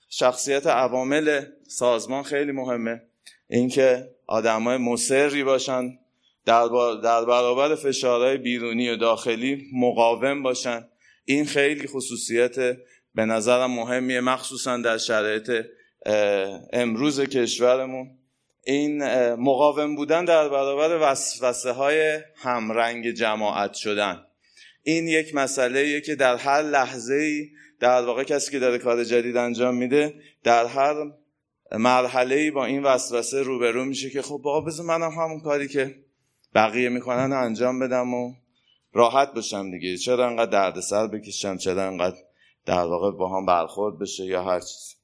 شخصیت 0.10 0.68
عوامل 0.68 1.46
سازمان 1.68 2.24
خیلی 2.24 2.52
مهمه. 2.52 3.02
اینکه 3.50 4.10
آدمای 4.28 4.78
مصری 4.78 5.44
باشن 5.44 6.00
در, 6.46 6.68
در 7.04 7.26
برابر 7.26 7.76
فشارهای 7.76 8.38
بیرونی 8.38 8.90
و 8.90 8.96
داخلی 8.96 9.68
مقاوم 9.74 10.44
باشن. 10.44 10.88
این 11.26 11.46
خیلی 11.46 11.88
خصوصیت 11.88 12.56
به 13.16 13.26
نظرم 13.26 13.72
مهمیه 13.72 14.22
مخصوصا 14.22 14.78
در 14.78 14.98
شرایط 14.98 15.52
امروز 16.74 17.22
کشورمون. 17.22 18.18
این 18.66 19.04
مقاوم 19.34 19.96
بودن 19.96 20.26
در 20.26 20.50
برابر 20.50 21.12
وسوسه 21.12 21.72
های 21.72 22.20
همرنگ 22.36 23.12
جماعت 23.12 23.74
شدن. 23.74 24.24
این 24.84 25.08
یک 25.08 25.36
مسئله 25.36 26.02
که 26.02 26.16
در 26.16 26.36
هر 26.36 26.62
لحظه 26.62 27.14
ای 27.14 27.50
در 27.80 28.02
واقع 28.06 28.24
کسی 28.24 28.52
که 28.52 28.60
داره 28.60 28.78
کار 28.78 29.04
جدید 29.04 29.38
انجام 29.38 29.76
میده 29.76 30.14
در 30.44 30.66
هر 30.66 30.96
مرحله 31.72 32.36
ای 32.36 32.52
با 32.52 32.66
این 32.66 32.84
وسوسه 32.84 33.42
روبرو 33.42 33.86
میشه 33.86 34.10
که 34.10 34.22
خب 34.22 34.42
بابا 34.44 34.62
بذار 34.62 34.86
منم 34.86 35.12
همون 35.12 35.40
کاری 35.40 35.68
که 35.68 36.03
بقیه 36.56 36.90
می‌کنن 36.90 37.34
انجام 37.34 37.80
بدم 37.80 38.14
و 38.14 38.34
راحت 38.94 39.34
باشم 39.34 39.72
دیگه. 39.72 39.98
چرا 39.98 40.28
انقدر 40.28 40.52
دردسر 40.52 41.08
بکشم؟ 41.08 41.58
چرا 41.58 41.84
انقدر 41.84 42.18
در 42.66 42.84
واقع 42.84 43.12
با 43.12 43.38
هم 43.38 43.46
برخورد 43.46 44.00
بشه 44.00 44.24
یا 44.24 44.44
هر 44.44 44.60
چیز؟ 44.60 44.96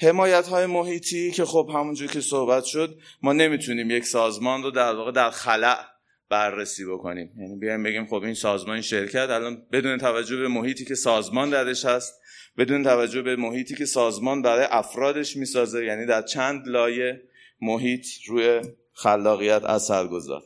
حمایت 0.00 0.46
های 0.46 0.66
محیطی 0.66 1.30
که 1.30 1.44
خب 1.44 1.70
همونجور 1.74 2.08
که 2.08 2.20
صحبت 2.20 2.64
شد 2.64 2.98
ما 3.22 3.32
نمی‌تونیم 3.32 3.90
یک 3.90 4.06
سازمان 4.06 4.62
رو 4.62 4.70
در 4.70 4.94
واقع 4.94 5.12
در 5.12 5.30
خلع 5.30 5.84
بررسی 6.30 6.84
بکنیم. 6.84 7.32
یعنی 7.38 7.56
بیایم 7.56 7.82
بگیم 7.82 8.06
خب 8.06 8.22
این 8.22 8.34
سازمان 8.34 8.80
شرکت 8.80 9.30
الان 9.30 9.62
بدون 9.72 9.98
توجه 9.98 10.36
به 10.36 10.48
محیطی 10.48 10.84
که 10.84 10.94
سازمان 10.94 11.50
درش 11.50 11.84
هست 11.84 12.14
بدون 12.58 12.82
توجه 12.82 13.22
به 13.22 13.36
محیطی 13.36 13.74
که 13.74 13.84
سازمان 13.84 14.42
برای 14.42 14.66
افرادش 14.70 15.36
می‌سازه 15.36 15.84
یعنی 15.84 16.06
در 16.06 16.22
چند 16.22 16.68
لایه 16.68 17.22
محیط 17.60 18.06
روی 18.26 18.60
خلاقیت 18.92 19.64
اثر 19.64 20.06
گذار 20.06 20.42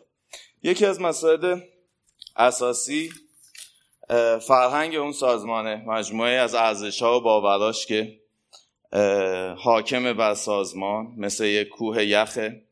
یکی 0.63 0.87
از 0.87 1.01
مسائل 1.01 1.61
اساسی 2.37 3.11
فرهنگ 4.47 4.95
اون 4.95 5.13
سازمانه 5.13 5.85
مجموعه 5.87 6.31
از 6.31 6.55
ارزش 6.55 7.03
ها 7.03 7.19
و 7.19 7.23
باوراش 7.23 7.87
که 7.87 8.21
حاکم 9.59 10.13
بر 10.13 10.35
سازمان 10.35 11.07
مثل 11.17 11.45
یک 11.45 11.69
کوه 11.69 12.05
یخه 12.05 12.63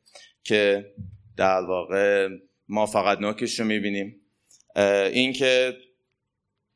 که 0.44 0.92
در 1.36 1.60
واقع 1.60 2.28
ما 2.68 2.86
فقط 2.86 3.18
نوکش 3.18 3.60
رو 3.60 3.66
می‌بینیم. 3.66 4.20
اینکه 5.12 5.76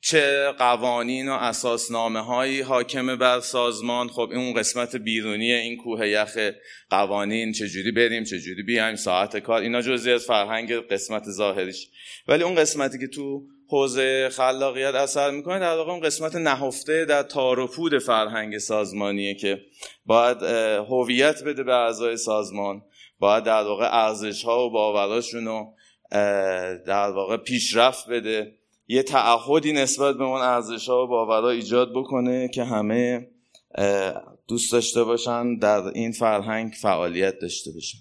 چه 0.06 0.52
قوانین 0.58 1.28
و 1.28 1.32
اساسنامه 1.32 2.20
هایی 2.20 2.61
حاکم 2.61 3.16
بر 3.16 3.40
سازمان. 3.40 4.08
خب 4.08 4.28
این 4.32 4.54
قسمت 4.54 4.96
بیرونی 4.96 5.52
این 5.52 5.76
کوه 5.76 6.08
یخ 6.08 6.38
قوانین 6.90 7.52
چجوری 7.52 7.92
بریم 7.92 8.25
چجوری 8.25 8.62
بیایم 8.62 8.96
ساعت 8.96 9.37
کار 9.37 9.61
اینا 9.61 9.82
جزی 9.82 10.12
از 10.12 10.25
فرهنگ 10.25 10.73
قسمت 10.73 11.30
ظاهریش. 11.30 11.88
ولی 12.28 12.42
اون 12.42 12.54
قسمتی 12.54 12.99
که 12.99 13.06
تو 13.06 13.42
حوزه 13.68 14.28
خلاقیت 14.28 14.94
اثر 14.94 15.30
می‌کنه 15.30 15.58
در 15.58 15.76
واقع 15.76 15.92
اون 15.92 16.00
قسمت 16.00 16.37
نهفته 16.37 17.04
در 17.04 17.23
تار 17.23 17.66
فرهنگ 18.06 18.58
سازمانیه 18.58 19.34
که 19.34 19.61
باید 20.06 20.42
هویت 20.88 21.44
بده 21.44 21.62
به 21.62 21.75
اعضای 21.75 22.16
سازمان. 22.16 22.82
باید 23.18 23.44
در 23.44 23.62
واقع 23.62 23.88
ارزش 23.92 24.44
ها 24.44 24.66
و 24.66 24.70
باوراشون 24.70 25.44
رو 25.44 25.75
در 26.87 27.11
واقع 27.11 27.37
پیشرفت 27.37 28.08
بده. 28.08 28.63
یه 28.88 29.02
تعهدی 29.02 29.72
نسبت 29.72 30.16
به 30.16 30.24
اون 30.24 30.40
ارزش 30.40 30.88
ها 30.88 31.04
و 31.04 31.06
باورها 31.06 31.50
ایجاد 31.50 31.92
بکنه 31.94 32.48
که 32.48 32.64
همه 32.64 33.28
دوست 34.48 34.72
داشته 34.72 35.04
باشن 35.04 35.58
در 35.58 35.82
این 35.82 36.12
فرهنگ 36.12 36.72
فعالیت 36.72 37.38
داشته 37.38 37.72
باشن. 37.72 37.98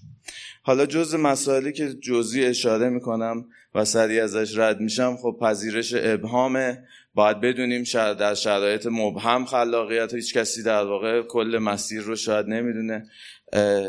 حالا 0.63 0.85
جز 0.85 1.15
مسائلی 1.15 1.73
که 1.73 1.93
جزئی 1.93 2.45
اشاره 2.45 2.89
می‌کنم 2.89 3.45
و 3.75 3.85
سریع 3.85 4.23
ازش 4.23 4.57
رد 4.57 4.79
میشم 4.79 5.17
خب 5.21 5.37
پذیرش 5.41 5.93
ابهامه. 5.97 6.83
باید 7.13 7.39
بدونیم 7.41 7.83
در 7.93 8.33
شرایط 8.33 8.87
مبهم 8.91 9.45
خلاقیت 9.45 10.13
هیچ 10.13 10.37
کسی 10.37 10.63
در 10.63 10.83
واقع 10.83 11.21
کل 11.21 11.57
مسیر 11.61 12.01
رو 12.01 12.15
شاید 12.15 12.45
نمی‌دونه. 12.45 13.05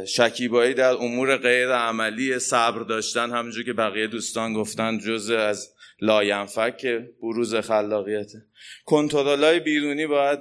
شکیبایی 0.06 0.74
در 0.74 0.94
امور 0.94 1.36
غیر 1.36 1.72
عملی 1.72 2.38
صبر 2.38 2.82
داشتن 2.82 3.30
همونجور 3.30 3.64
که 3.64 3.72
بقیه 3.72 4.06
دوستان 4.06 4.52
گفتن 4.52 4.98
جز 4.98 5.30
از 5.30 5.74
لاینفک 6.00 6.86
بروز 7.22 7.54
خلاقیته 7.54 8.38
کنترل 8.84 9.44
های 9.44 9.60
بیرونی 9.60 10.06
باید 10.06 10.38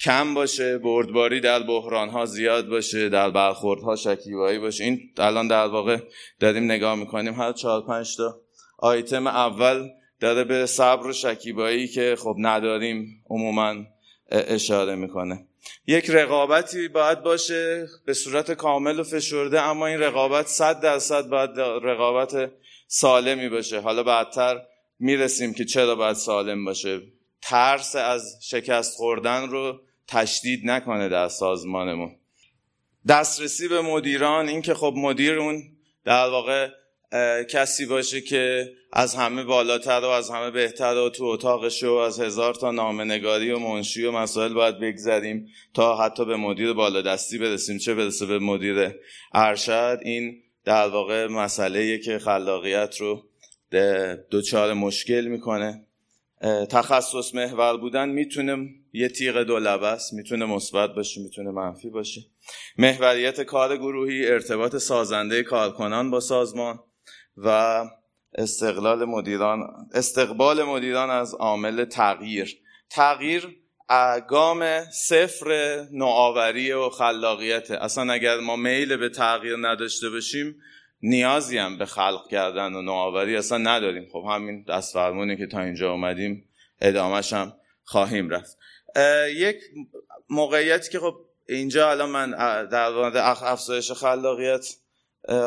کم 0.00 0.34
باشه 0.34 0.78
بردباری 0.78 1.40
در 1.40 1.62
بحران 1.62 2.08
ها 2.08 2.26
زیاد 2.26 2.68
باشه 2.68 3.08
در 3.08 3.30
برخورد 3.30 3.80
ها 3.80 3.96
شکیبایی 3.96 4.58
باشه. 4.58 4.84
این 4.84 5.00
الان 5.18 5.48
در 5.48 5.66
واقع 5.66 5.98
داریم 6.40 6.64
نگاه 6.64 6.94
می‌کنیم 6.94 7.34
هر 7.34 7.52
چهار 7.52 7.86
پنج 7.86 8.16
تا 8.16 8.40
آیتم 8.78 9.26
اول 9.26 9.88
داره 10.20 10.44
به 10.44 10.66
صبر 10.66 11.06
و 11.06 11.12
شکیبایی 11.12 11.88
که 11.88 12.16
خب 12.18 12.36
نداریم 12.38 13.24
عموما 13.30 13.74
اشاره 14.30 14.94
می‌کنه. 14.94 15.46
یک 15.86 16.10
رقابتی 16.10 16.88
باید 16.88 17.22
باشه 17.22 17.88
به 18.04 18.14
صورت 18.14 18.52
کامل 18.52 19.00
و 19.00 19.02
فشرده 19.02 19.60
اما 19.60 19.86
این 19.86 20.00
رقابت 20.00 20.46
صد 20.46 20.80
درصد 20.80 21.28
باید 21.28 21.50
رقابت 21.60 22.50
سالمی 22.86 23.48
باشه. 23.48 23.80
حالا 23.80 24.02
بعدتر 24.02 24.60
می‌رسیم 24.98 25.54
که 25.54 25.64
چرا 25.64 25.94
باید 25.94 26.16
سالم 26.16 26.64
باشه. 26.64 27.00
ترس 27.42 27.96
از 27.96 28.38
شکست 28.42 28.96
خوردن 28.96 29.48
رو 29.48 29.80
تشدید 30.08 30.60
نکنه 30.64 31.08
در 31.08 31.28
سازمانمون. 31.28 32.16
دسترسی 33.08 33.68
به 33.68 33.80
مدیران 33.80 34.48
این 34.48 34.62
که 34.62 34.74
خب 34.74 34.94
مدیر 34.96 35.38
اون 35.38 35.62
در 36.04 36.28
واقع 36.28 36.68
کسی 37.50 37.86
باشه 37.86 38.20
که 38.20 38.72
از 38.92 39.14
همه 39.14 39.44
بالاتر 39.44 40.00
و 40.00 40.08
از 40.08 40.30
همه 40.30 40.50
بهتر 40.50 40.94
و 40.94 41.10
تو 41.10 41.24
اتاقش 41.24 41.84
و 41.84 41.92
از 41.92 42.20
هزار 42.20 42.54
تا 42.54 42.70
نامنگاری 42.70 43.50
و 43.50 43.58
منشی 43.58 44.04
و 44.04 44.12
مسائل 44.12 44.52
باید 44.52 44.78
بگذریم 44.78 45.48
تا 45.74 45.96
حتی 45.96 46.24
به 46.24 46.36
مدیر 46.36 46.72
بالادستی 46.72 47.38
برسیم. 47.38 47.78
چه 47.78 47.94
برسه 47.94 48.26
به 48.26 48.38
مدیر 48.38 48.94
ارشد؟ 49.34 49.98
این 50.02 50.42
در 50.64 50.88
واقع 50.88 51.26
مسئله 51.26 51.98
که 51.98 52.18
خلاقیت 52.18 52.96
رو 52.96 53.24
دوچار 54.30 54.72
مشکل 54.72 55.26
می‌کنه. 55.26 55.84
تخصص 56.70 57.34
محور 57.34 57.76
بودن 57.76 58.08
می‌تونه 58.08 58.68
یه 58.92 59.08
تیغ 59.08 59.42
دو 59.42 59.56
است. 59.84 60.12
می‌تونه 60.12 60.44
مثبت 60.44 60.94
باشه 60.94 61.20
می‌تونه 61.20 61.50
منفی 61.50 61.90
باشه. 61.90 62.20
محوریت 62.78 63.40
کار 63.40 63.76
گروهی 63.76 64.26
ارتباط 64.26 64.76
سازنده 64.76 65.42
کارکنان 65.42 66.10
با 66.10 66.20
سازمان. 66.20 66.80
و 67.44 67.84
استقلال 68.34 69.04
مدیران 69.04 69.60
استقبال 69.94 70.62
مدیران 70.62 71.10
از 71.10 71.34
عامل 71.34 71.84
تغییر. 71.84 72.58
تغییر 72.90 73.56
گام 74.28 74.84
صفر 74.90 75.80
نوآوری 75.92 76.72
و 76.72 76.88
خلاقیت. 76.88 77.70
اصلا 77.70 78.12
اگر 78.12 78.40
ما 78.40 78.56
میل 78.56 78.96
به 78.96 79.08
تغییر 79.08 79.56
نداشته 79.60 80.10
باشیم 80.10 80.56
نیازی 81.02 81.58
هم 81.58 81.78
به 81.78 81.86
خلق 81.86 82.28
کردن 82.30 82.74
و 82.74 82.82
نوآوری 82.82 83.36
اصلا 83.36 83.58
نداریم. 83.58 84.08
خب 84.12 84.24
همین 84.30 84.64
دست 84.68 84.94
فرمونی 84.94 85.36
که 85.36 85.46
تا 85.46 85.60
اینجا 85.60 85.92
اومدیم 85.92 86.48
ادامهش 86.80 87.32
هم 87.32 87.52
خواهیم 87.84 88.30
رفت. 88.30 88.58
یک 89.36 89.56
موقعیتی 90.30 90.90
که 90.90 90.98
خب 90.98 91.14
اینجا 91.48 91.90
الان 91.90 92.10
من 92.10 92.30
در 92.66 92.90
مورد 92.90 93.16
افزایش 93.16 93.92
خلاقیت 93.92 94.66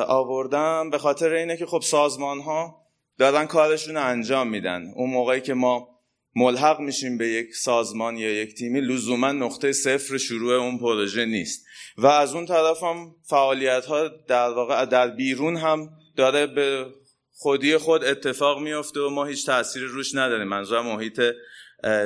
آوردم 0.08 0.90
به 0.90 0.98
خاطر 0.98 1.34
اینه 1.34 1.58
که 1.58 1.66
خب 1.66 1.82
سازمان 1.82 2.40
ها 2.40 2.82
دارن 3.18 3.46
کارشون 3.46 3.96
رو 3.96 4.06
انجام 4.06 4.48
میدن. 4.48 4.92
اون 4.96 5.10
موقعی 5.10 5.42
که 5.42 5.54
ما 5.54 5.88
ملحق 6.36 6.80
میشیم 6.80 7.18
به 7.18 7.28
یک 7.28 7.56
سازمان 7.56 8.18
یا 8.18 8.30
یک 8.30 8.56
تیمی 8.56 8.82
لزوما 8.82 9.32
نقطه 9.32 9.72
صفر 9.72 10.18
شروع 10.18 10.54
اون 10.54 10.80
پروژه 10.80 11.26
نیست. 11.26 11.66
و 11.98 12.08
از 12.08 12.36
اون 12.36 12.46
طرف 12.46 12.84
هم 12.84 13.16
فعالیت 13.30 13.86
ها 13.86 14.08
در 14.08 14.50
واقع 14.50 14.86
در 14.86 15.08
بیرون 15.08 15.58
هم 15.58 15.90
داره 16.16 16.48
به 16.48 16.86
خودی 17.32 17.78
خود 17.78 18.04
اتفاق 18.04 18.60
میفته 18.60 19.00
و 19.00 19.10
ما 19.10 19.26
هیچ 19.26 19.46
تأثیری 19.46 19.86
روش 19.86 20.16
نداریم. 20.16 20.48
منظور 20.48 20.82
محیط 20.82 21.22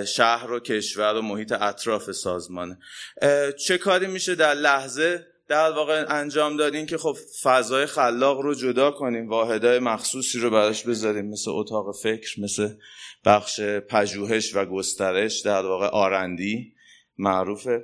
شهر 0.08 0.52
و 0.52 0.60
کشور 0.60 1.14
و 1.14 1.22
محیط 1.22 1.52
اطراف 1.52 2.12
سازمانه 2.12 2.78
چه 3.68 3.78
کاری 3.78 4.08
میشه 4.08 4.36
در 4.36 4.54
لحظه؟ 4.54 5.35
در 5.48 5.72
واقع 5.72 6.06
انجام 6.08 6.58
دادیم 6.58 6.86
که 6.86 6.98
خب 6.98 7.18
فضای 7.44 7.86
خلاق 7.86 8.40
رو 8.40 8.56
جدا 8.56 8.92
کنیم 8.92 9.30
واحدهای 9.30 9.80
مخصوصی 9.80 10.40
رو 10.40 10.50
براش 10.50 10.84
بذاریم 10.84 11.26
مثل 11.26 11.52
اتاق 11.52 11.96
فکر 11.96 12.42
مثل 12.42 12.70
بخش 13.26 13.62
پژوهش 13.62 14.56
و 14.56 14.66
گسترش 14.66 15.40
در 15.40 15.66
واقع 15.66 15.88
آرندی 15.88 16.74
معروفه. 17.18 17.84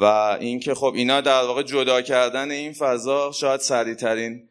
و 0.00 0.04
اینکه 0.40 0.74
خب 0.74 0.92
اینا 0.96 1.20
در 1.20 1.42
واقع 1.42 1.62
جدا 1.62 2.02
کردن 2.02 2.50
این 2.50 2.72
فضا 2.72 3.32
شاید 3.32 3.60
سریعترین 3.60 4.48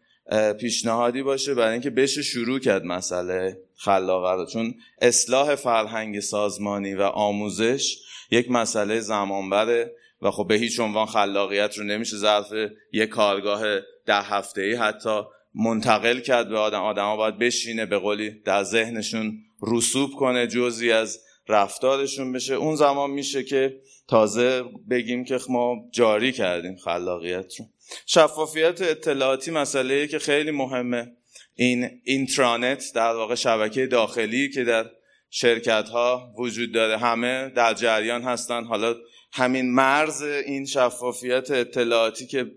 پیشنهادی 0.59 1.23
باشه 1.23 1.53
برای 1.53 1.73
اینکه 1.73 1.89
بشه 1.89 2.21
شروع 2.21 2.59
کرد 2.59 2.83
مسئله 2.83 3.57
خلاقه 3.75 4.31
رو. 4.31 4.45
چون 4.45 4.75
اصلاح 5.01 5.55
فرهنگ 5.55 6.19
سازمانی 6.19 6.93
و 6.93 7.01
آموزش 7.01 7.97
یک 8.31 8.51
مسئله 8.51 8.99
زمان 8.99 9.49
بره 9.49 9.95
و 10.21 10.31
خب 10.31 10.47
به 10.47 10.55
هیچ 10.55 10.79
عنوان 10.79 11.05
خلاقیت 11.05 11.77
رو 11.77 11.83
نمیشه 11.83 12.17
ظرف 12.17 12.53
یک 12.91 13.09
کارگاه 13.09 13.79
ده 14.05 14.21
هفته 14.21 14.61
ای 14.61 14.75
حتی 14.75 15.21
منتقل 15.55 16.19
کرد 16.19 16.49
به 16.49 16.57
آدم. 16.57 16.81
آدم 16.81 17.03
ها 17.03 17.17
باید 17.17 17.37
بشینه 17.37 17.85
به 17.85 17.97
قولی 17.97 18.29
در 18.29 18.63
ذهنشون 18.63 19.33
رسوب 19.61 20.11
کنه 20.11 20.47
جزی 20.47 20.91
از 20.91 21.19
رفتارشون 21.47 22.31
بشه. 22.31 22.53
اون 22.53 22.75
زمان 22.75 23.09
میشه 23.09 23.43
که 23.43 23.81
تازه 24.07 24.63
بگیم 24.89 25.23
که 25.23 25.39
ما 25.49 25.75
جاری 25.91 26.31
کردیم 26.31 26.75
خلاقیت 26.75 27.59
رو. 27.59 27.65
شفافیت 28.05 28.81
اطلاعاتی 28.81 29.51
مسئله 29.51 30.07
که 30.07 30.19
خیلی 30.19 30.51
مهمه. 30.51 31.11
این 31.55 32.01
اینترانت 32.03 32.91
در 32.95 33.13
واقع 33.13 33.35
شبکه 33.35 33.87
داخلی 33.87 34.49
که 34.49 34.63
در 34.63 34.85
شرکت 35.29 35.89
ها 35.89 36.33
وجود 36.37 36.71
داره. 36.71 36.97
همه 36.97 37.49
در 37.49 37.73
جریان 37.73 38.21
هستن. 38.21 38.63
حالا 38.63 38.95
همین 39.37 39.73
مرز 39.73 40.21
این 40.21 40.65
شفافیت 40.65 41.51
اطلاعاتی 41.51 42.27
که 42.27 42.51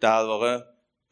در 0.00 0.22
واقع 0.22 0.58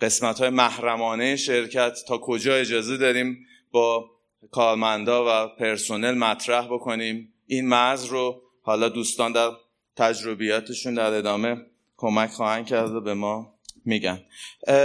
قسمت 0.00 0.40
های 0.40 0.50
محرمانه 0.50 1.37
شرکت 1.37 1.98
تا 2.08 2.18
کجا 2.18 2.54
اجازه 2.54 2.96
داریم 2.96 3.46
با 3.70 4.10
کارمندا 4.50 5.25
و 5.28 5.48
پرسنل 5.48 6.14
مطرح 6.14 6.66
بکنیم 6.66 7.32
این 7.46 7.68
مرز 7.68 8.04
رو 8.04 8.42
حالا 8.62 8.88
دوستان 8.88 9.32
در 9.32 9.50
تجربیاتشون 9.96 10.94
در 10.94 11.12
ادامه 11.14 11.56
کمک 11.96 12.30
خواهند 12.30 12.66
کرد 12.66 12.90
و 12.90 13.00
به 13.00 13.14
ما 13.14 13.54
میگن. 13.84 14.20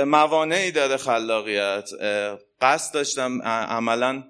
موانعی 0.06 0.72
داره 0.72 0.98
خلاقیت. 0.98 1.90
قصد 2.62 2.94
داشتم 2.94 3.42
عملا 3.42 4.24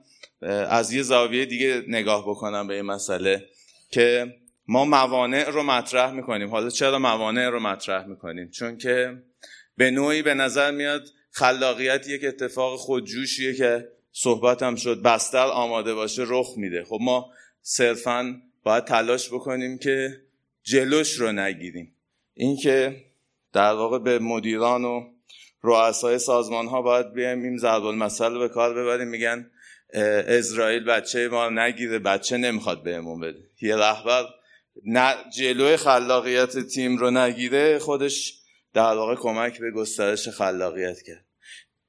از 0.70 0.94
یه 0.94 1.04
زاویه 1.04 1.46
دیگه 1.46 1.84
نگاه 1.88 2.24
بکنم 2.30 2.68
به 2.68 2.74
این 2.74 2.86
مسئله 2.86 3.46
که 3.92 4.34
ما 4.68 4.86
موانع 4.86 5.50
رو 5.50 5.64
مطرح 5.64 6.12
می‌کنیم. 6.12 6.50
حالا 6.50 6.70
چرا 6.70 7.00
موانع 7.00 7.50
رو 7.50 7.60
مطرح 7.60 8.06
می‌کنیم؟ 8.06 8.50
چون 8.50 8.78
که 8.78 9.24
به 9.78 9.92
نوعی 9.92 10.22
به 10.22 10.34
نظر 10.34 10.72
میاد 10.72 11.08
خلاقیت 11.32 12.08
یک 12.08 12.26
اتفاق 12.26 12.80
خودجوشیه 12.80 13.54
که 13.54 13.88
صحبت 14.12 14.64
هم 14.64 14.76
شد. 14.76 15.02
بستر 15.02 15.48
آماده 15.48 15.94
باشه 15.94 16.24
رخ 16.28 16.48
میده. 16.58 16.84
خب 16.84 16.98
ما 17.02 17.32
صرفا 17.62 18.42
باید 18.64 18.86
تلاش 18.86 19.30
بکنیم 19.30 19.78
که 19.78 20.22
جلوش 20.64 21.14
رو 21.14 21.32
نگیریم. 21.32 21.96
اینکه 22.34 23.04
در 23.54 23.74
واقع 23.74 24.00
به 24.00 24.20
مدیران 24.20 24.86
و 24.86 25.10
رؤسای 25.62 26.20
سازمان 26.20 26.68
ها 26.68 26.82
باید 26.82 27.14
بیایم 27.14 27.44
این 27.44 27.58
ضرب 27.58 27.86
المثل 27.86 28.40
به 28.40 28.50
کار 28.50 28.74
ببریم. 28.74 29.08
میگن 29.08 29.52
اسرائیل 30.28 30.84
بچه 30.84 31.28
ما 31.28 31.50
نگیره 31.50 32.00
بچه 32.00 32.38
نمی‌خواد 32.38 32.84
بهمون 32.84 33.20
بده. 33.20 33.40
یه 33.62 33.76
رهبر 33.76 34.26
نه 34.86 35.16
جلوی 35.38 35.78
خلاقیت 35.78 36.60
تیم 36.60 36.98
رو 36.98 37.12
نگیره 37.12 37.80
خودش 37.80 38.40
در 38.74 38.94
واقع 38.94 39.16
کمک 39.16 39.60
به 39.60 39.72
گسترش 39.72 40.30
خلاقیت 40.30 41.02
کرد. 41.02 41.26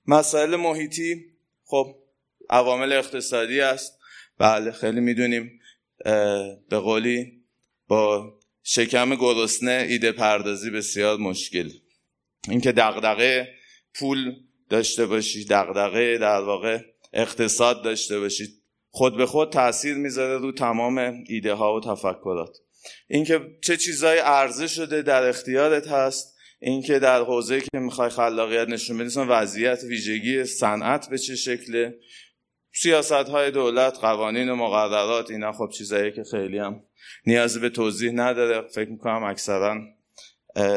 مسائل 0.06 0.56
محیطی 0.56 1.24
خب 1.64 1.96
عوامل 2.50 2.92
اقتصادی 2.92 3.60
است. 3.60 3.98
بله 4.38 4.72
خیلی 4.72 5.00
می‌دونیم 5.00 5.60
به 6.68 6.78
قولی 6.78 7.32
با 7.88 8.34
شکم 8.62 9.14
گرسنه 9.14 9.86
ایده 9.88 10.12
پردازی 10.12 10.70
بسیار 10.70 11.16
مشکل. 11.16 11.70
اینکه 12.48 12.72
دغدغه 12.72 13.54
پول 13.94 14.36
داشته 14.68 15.06
باشی 15.06 15.44
دغدغه 15.44 16.18
در 16.18 16.40
واقع 16.40 16.78
اقتصاد 17.12 17.82
داشته 17.82 18.20
باشید 18.20 18.62
خود 18.90 19.16
به 19.16 19.26
خود 19.26 19.52
تاثیر 19.52 19.94
می‌ذاره 19.94 20.38
رو 20.38 20.52
تمام 20.52 21.24
ایده 21.26 21.54
ها 21.54 21.74
و 21.74 21.80
تفکرات. 21.80 22.56
اینکه 23.08 23.40
چه 23.62 23.76
چیزای 23.76 24.18
عرضه 24.18 24.66
شده 24.66 25.02
در 25.02 25.28
اختیارت 25.28 25.88
هست 25.88 26.34
اینکه 26.60 26.98
در 26.98 27.20
حوزه 27.20 27.60
که 27.60 27.78
می‌خوای 27.78 28.10
خلاقیت 28.10 28.68
نشون 28.68 28.98
بدی 28.98 29.18
وضعیت 29.18 29.82
ویژگی 29.84 30.44
صنعت 30.44 31.08
به 31.10 31.18
چه 31.18 31.36
شکله؟ 31.36 31.94
سیاست 32.74 33.12
های 33.12 33.50
دولت 33.50 33.98
قوانین 33.98 34.48
و 34.48 34.56
مقررات 34.56 35.30
اینا 35.30 35.52
خب 35.52 35.68
چیزایی 35.68 36.12
که 36.12 36.24
خیلی 36.30 36.58
هم 36.58 36.82
نیازی 37.26 37.60
به 37.60 37.70
توضیح 37.70 38.12
نداره. 38.12 38.68
فکر 38.68 38.90
می‌کنم 38.90 39.24
اکثرا 39.24 39.80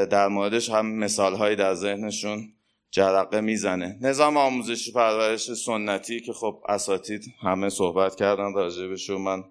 در 0.06 0.28
موردش 0.28 0.70
هم 0.70 0.86
مثال 0.86 1.36
هایی 1.36 1.56
در 1.56 1.74
ذهنشون 1.74 2.54
جرقه 2.92 3.42
می‌زنه. 3.42 3.98
نظام 4.02 4.38
آموزشی 4.38 4.92
پرورش 4.92 5.54
سنتی 5.54 6.22
که 6.22 6.34
خب 6.34 6.64
اساتید 6.70 7.22
همه 7.44 7.70
صحبت 7.70 8.16
کردن 8.16 8.54
راجبش 8.54 9.10
من 9.10 9.44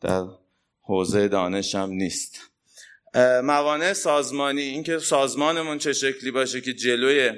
در 0.00 0.22
حوزه 0.82 1.28
دانشم 1.28 1.88
نیست. 1.90 2.38
موانع 3.44 3.92
سازمانی 3.92 4.62
اینکه 4.62 4.98
سازمانمون 4.98 5.78
چه 5.78 5.92
شکلی 5.92 6.30
باشه 6.30 6.60
که 6.60 6.72
جلوی 6.72 7.32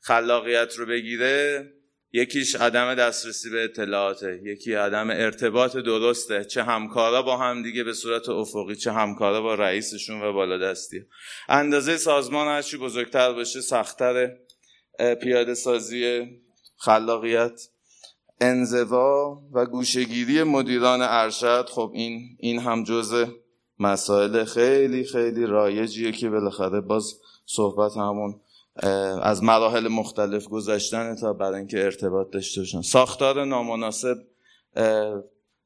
خلاقیت 0.00 0.76
رو 0.76 0.86
بگیره 0.86 1.72
یکیش 2.12 2.54
عدم 2.54 2.94
دسترسی 2.94 3.50
به 3.50 3.64
اطلاعاته 3.64 4.40
یکی 4.44 4.74
عدم 4.74 5.10
ارتباط 5.10 5.76
درسته 5.76 6.44
چه 6.44 6.62
همکارا 6.62 7.22
با 7.22 7.36
هم 7.36 7.62
دیگه 7.62 7.84
به 7.84 7.92
صورت 7.92 8.28
افقی 8.28 8.76
چه 8.76 8.92
همکارا 8.92 9.40
با 9.40 9.54
رئیسشون 9.54 10.22
و 10.22 10.32
بالادستی 10.32 11.06
اندازه 11.48 11.96
سازمان 11.96 12.48
هرچی 12.48 12.76
بزرگتر 12.76 13.32
باشه 13.32 13.60
سختتر 13.60 14.36
پیاده 15.22 15.54
سازی 15.54 16.30
خلاقیت. 16.76 17.60
انزوا 18.42 19.42
و 19.52 19.66
گوشگیری 19.66 20.42
مدیران 20.42 21.00
ارشد 21.02 21.68
خب 21.68 21.90
این 21.94 22.36
این 22.38 22.58
هم 22.58 22.84
جزء 22.84 23.26
مسائل 23.78 24.44
خیلی 24.44 25.04
خیلی 25.04 25.46
رایجیه 25.46 26.12
که 26.12 26.30
بالاخره 26.30 26.80
باز 26.80 27.14
صحبت 27.46 27.96
همون 27.96 28.40
از 29.22 29.42
مراحل 29.42 29.88
مختلف 29.88 30.48
گذشتن 30.48 31.14
تا 31.14 31.32
برای 31.32 31.58
اینکه 31.58 31.84
ارتباط 31.84 32.30
داشته 32.30 32.60
باشن. 32.60 32.82
ساختار 32.82 33.44
نامناسب 33.44 34.16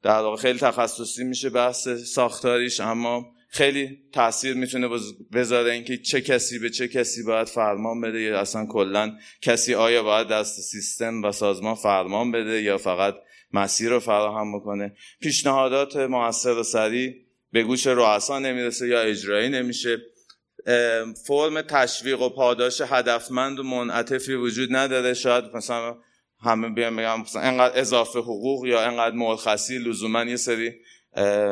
در 0.02 0.20
واقع 0.20 0.36
خیلی 0.36 0.58
تخصصی 0.58 1.24
میشه 1.24 1.50
بحث 1.50 1.88
ساختاریش 1.88 2.80
اما 2.80 3.26
خیلی 3.56 3.98
تاثیر 4.12 4.54
می‌تونه 4.54 4.88
بذاره 5.32 5.72
اینکه 5.72 5.96
چه 5.96 6.20
کسی 6.20 6.58
به 6.58 6.70
چه 6.70 6.88
کسی 6.88 7.22
باید 7.22 7.48
فرمان 7.48 8.00
بده 8.00 8.20
یا 8.20 8.40
اصلا 8.40 8.66
کلا 8.66 9.12
کسی 9.42 9.74
آیا 9.74 10.02
باید 10.02 10.28
دست 10.28 10.60
سیستم 10.60 11.22
و 11.22 11.32
سازمان 11.32 11.74
فرمان 11.74 12.32
بده 12.32 12.62
یا 12.62 12.78
فقط 12.78 13.14
مسیر 13.52 13.90
رو 13.90 14.00
فراهم 14.00 14.58
بکنه. 14.58 14.96
پیشنهادات 15.20 15.96
موثر 15.96 16.58
و 16.58 16.62
سریع 16.62 17.14
به 17.52 17.62
گوش 17.62 17.86
رؤسا 17.86 18.38
نمی‌رسه 18.38 18.88
یا 18.88 19.00
اجرایی 19.00 19.48
نمیشه. 19.48 19.98
فرم 21.26 21.62
تشویق 21.62 22.22
و 22.22 22.28
پاداش 22.28 22.80
هدفمند 22.80 23.58
و 23.58 23.62
منعطفی 23.62 24.34
وجود 24.34 24.68
نداره. 24.76 25.14
شاید 25.14 25.44
مثلا 25.54 25.96
همه 26.40 26.68
بیان 26.68 26.96
بگم 26.96 27.20
مثلا 27.20 27.42
انقدر 27.42 27.80
اضافه 27.80 28.18
حقوق 28.18 28.66
یا 28.66 28.80
انقدر 28.80 29.16
مرخصی 29.16 29.78
لزوما 29.78 30.24
یه 30.24 30.36
سری 30.36 30.72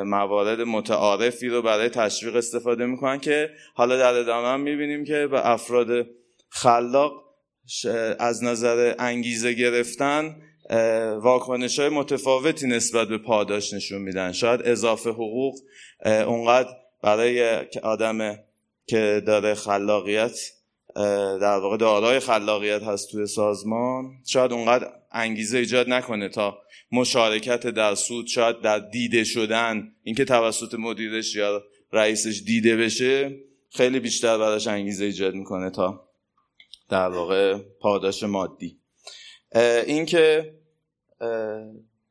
موارد 0.04 0.60
متعارفی 0.60 1.48
رو 1.48 1.62
برای 1.62 1.88
تشویق 1.88 2.36
استفاده 2.36 2.86
می‌کنن 2.86 3.20
که 3.20 3.50
حالا 3.74 3.96
در 3.96 4.14
ادامه 4.14 4.48
هم 4.48 4.60
می‌بینیم 4.60 5.04
که 5.04 5.26
به 5.26 5.50
افراد 5.50 6.06
خلاق 6.48 7.12
از 8.18 8.44
نظر 8.44 8.94
انگیزه 8.98 9.52
گرفتن 9.52 10.36
واکنش 11.22 11.78
های 11.78 11.88
متفاوتی 11.88 12.66
نسبت 12.66 13.08
به 13.08 13.18
پاداش 13.18 13.72
نشون 13.72 14.02
میدن. 14.02 14.32
شاید 14.32 14.60
اضافه 14.64 15.10
حقوق 15.10 15.54
اونقدر 16.04 16.68
برای 17.02 17.60
آدم 17.82 18.38
که 18.86 19.22
داره 19.26 19.54
خلاقیت 19.54 20.38
در 21.40 21.58
واقع 21.58 21.76
دارای 21.76 22.20
خلاقیت 22.20 22.82
هست 22.82 23.10
توی 23.10 23.26
سازمان 23.26 24.04
شاید 24.26 24.52
اونقدر 24.52 24.92
انگیزه 25.14 25.58
ایجاد 25.58 25.88
نکنه 25.88 26.28
تا 26.28 26.58
مشارکت 26.92 27.66
در 27.66 27.94
سود 27.94 28.26
شاید 28.26 28.60
در 28.60 28.78
دیده 28.78 29.24
شدن 29.24 29.92
اینکه 30.02 30.24
توسط 30.24 30.74
مدیرش 30.74 31.36
یا 31.36 31.62
رئیسش 31.92 32.42
دیده 32.46 32.76
بشه 32.76 33.36
خیلی 33.70 34.00
بیشتر 34.00 34.38
براش 34.38 34.66
انگیزه 34.66 35.04
ایجاد 35.04 35.34
می‌کنه 35.34 35.70
تا 35.70 36.08
در 36.90 37.08
واقع 37.08 37.58
پاداش 37.80 38.22
مادی. 38.22 38.78
اینکه 39.86 40.54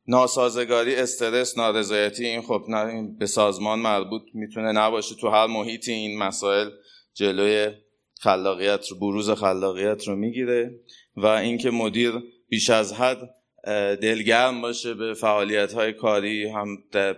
ناسازگاری 0.06 0.94
استرس 0.94 1.58
نارضایتی 1.58 2.26
این 2.26 2.42
خب 2.42 2.64
نه 2.68 3.08
به 3.18 3.26
سازمان 3.26 3.78
مربوط 3.78 4.22
می‌تونه 4.34 4.72
نباشه 4.72 5.14
تو 5.14 5.28
هر 5.28 5.46
محیطی 5.46 5.92
این 5.92 6.18
مسائل 6.18 6.70
جلوی 7.14 7.72
خلاقیت 8.20 8.88
رو 8.88 8.98
بروز 8.98 9.30
خلاقیت 9.30 10.08
رو 10.08 10.16
می‌گیره 10.16 10.80
و 11.16 11.26
اینکه 11.26 11.70
مدیر 11.70 12.12
بیش 12.48 12.70
از 12.70 12.92
حد 12.92 13.18
دلگرم 14.02 14.60
باشه 14.60 14.94
به 14.94 15.14
فعالیت 15.14 15.72
های 15.72 15.92
کاری 15.92 16.48
هم 16.48 16.66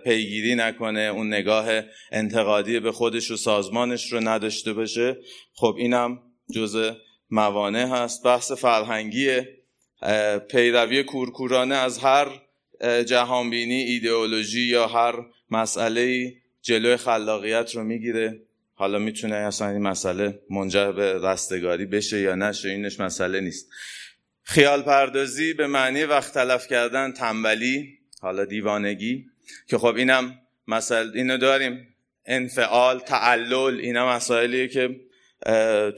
پیگیری 0.03 0.55
نکنه 0.55 0.99
اون 0.99 1.27
نگاه 1.27 1.81
انتقادی 2.11 2.79
به 2.79 2.91
خودش 2.91 3.31
و 3.31 3.35
سازمانش 3.35 4.13
رو 4.13 4.19
نداشته 4.19 4.73
باشه. 4.73 5.17
خب 5.53 5.75
اینم 5.77 6.19
جزء 6.55 6.91
موانع 7.29 7.85
هست. 7.85 8.23
بحث 8.23 8.51
فرهنگی 8.51 9.41
پیروی 10.51 11.03
کورکورانه 11.03 11.75
از 11.75 11.99
هر 11.99 12.27
جهانبینی 13.05 13.83
ایدئولوژی 13.83 14.61
یا 14.61 14.87
هر 14.87 15.15
مسئله 15.51 16.33
جلوی 16.61 16.97
خلاقیت 16.97 17.75
رو 17.75 17.83
می‌گیره. 17.83 18.41
حالا 18.73 18.99
می‌تونه 18.99 19.35
اصلا 19.35 19.69
این 19.69 19.81
مسئله 19.81 20.39
منجر 20.49 20.91
به 20.91 21.13
رستگاری 21.13 21.85
بشه 21.85 22.19
یا 22.19 22.35
نشه 22.35 22.69
اینش 22.69 22.99
مسئله 22.99 23.39
نیست. 23.39 23.69
خیال 24.49 24.81
پردازی 24.81 25.53
به 25.53 25.67
معنی 25.67 26.03
وقت 26.03 26.33
تلف 26.33 26.67
کردن 26.67 27.11
تنبلی 27.11 27.99
حالا 28.21 28.45
دیوانگی 28.45 29.25
که 29.69 29.77
خب 29.77 29.95
اینم 29.95 30.39
مسئله 30.67 31.11
اینو 31.15 31.37
داریم. 31.37 31.87
انفعال 32.25 32.99
تعلل 32.99 33.79
اینا 33.79 34.15
مسائلیه 34.15 34.67
که 34.67 34.99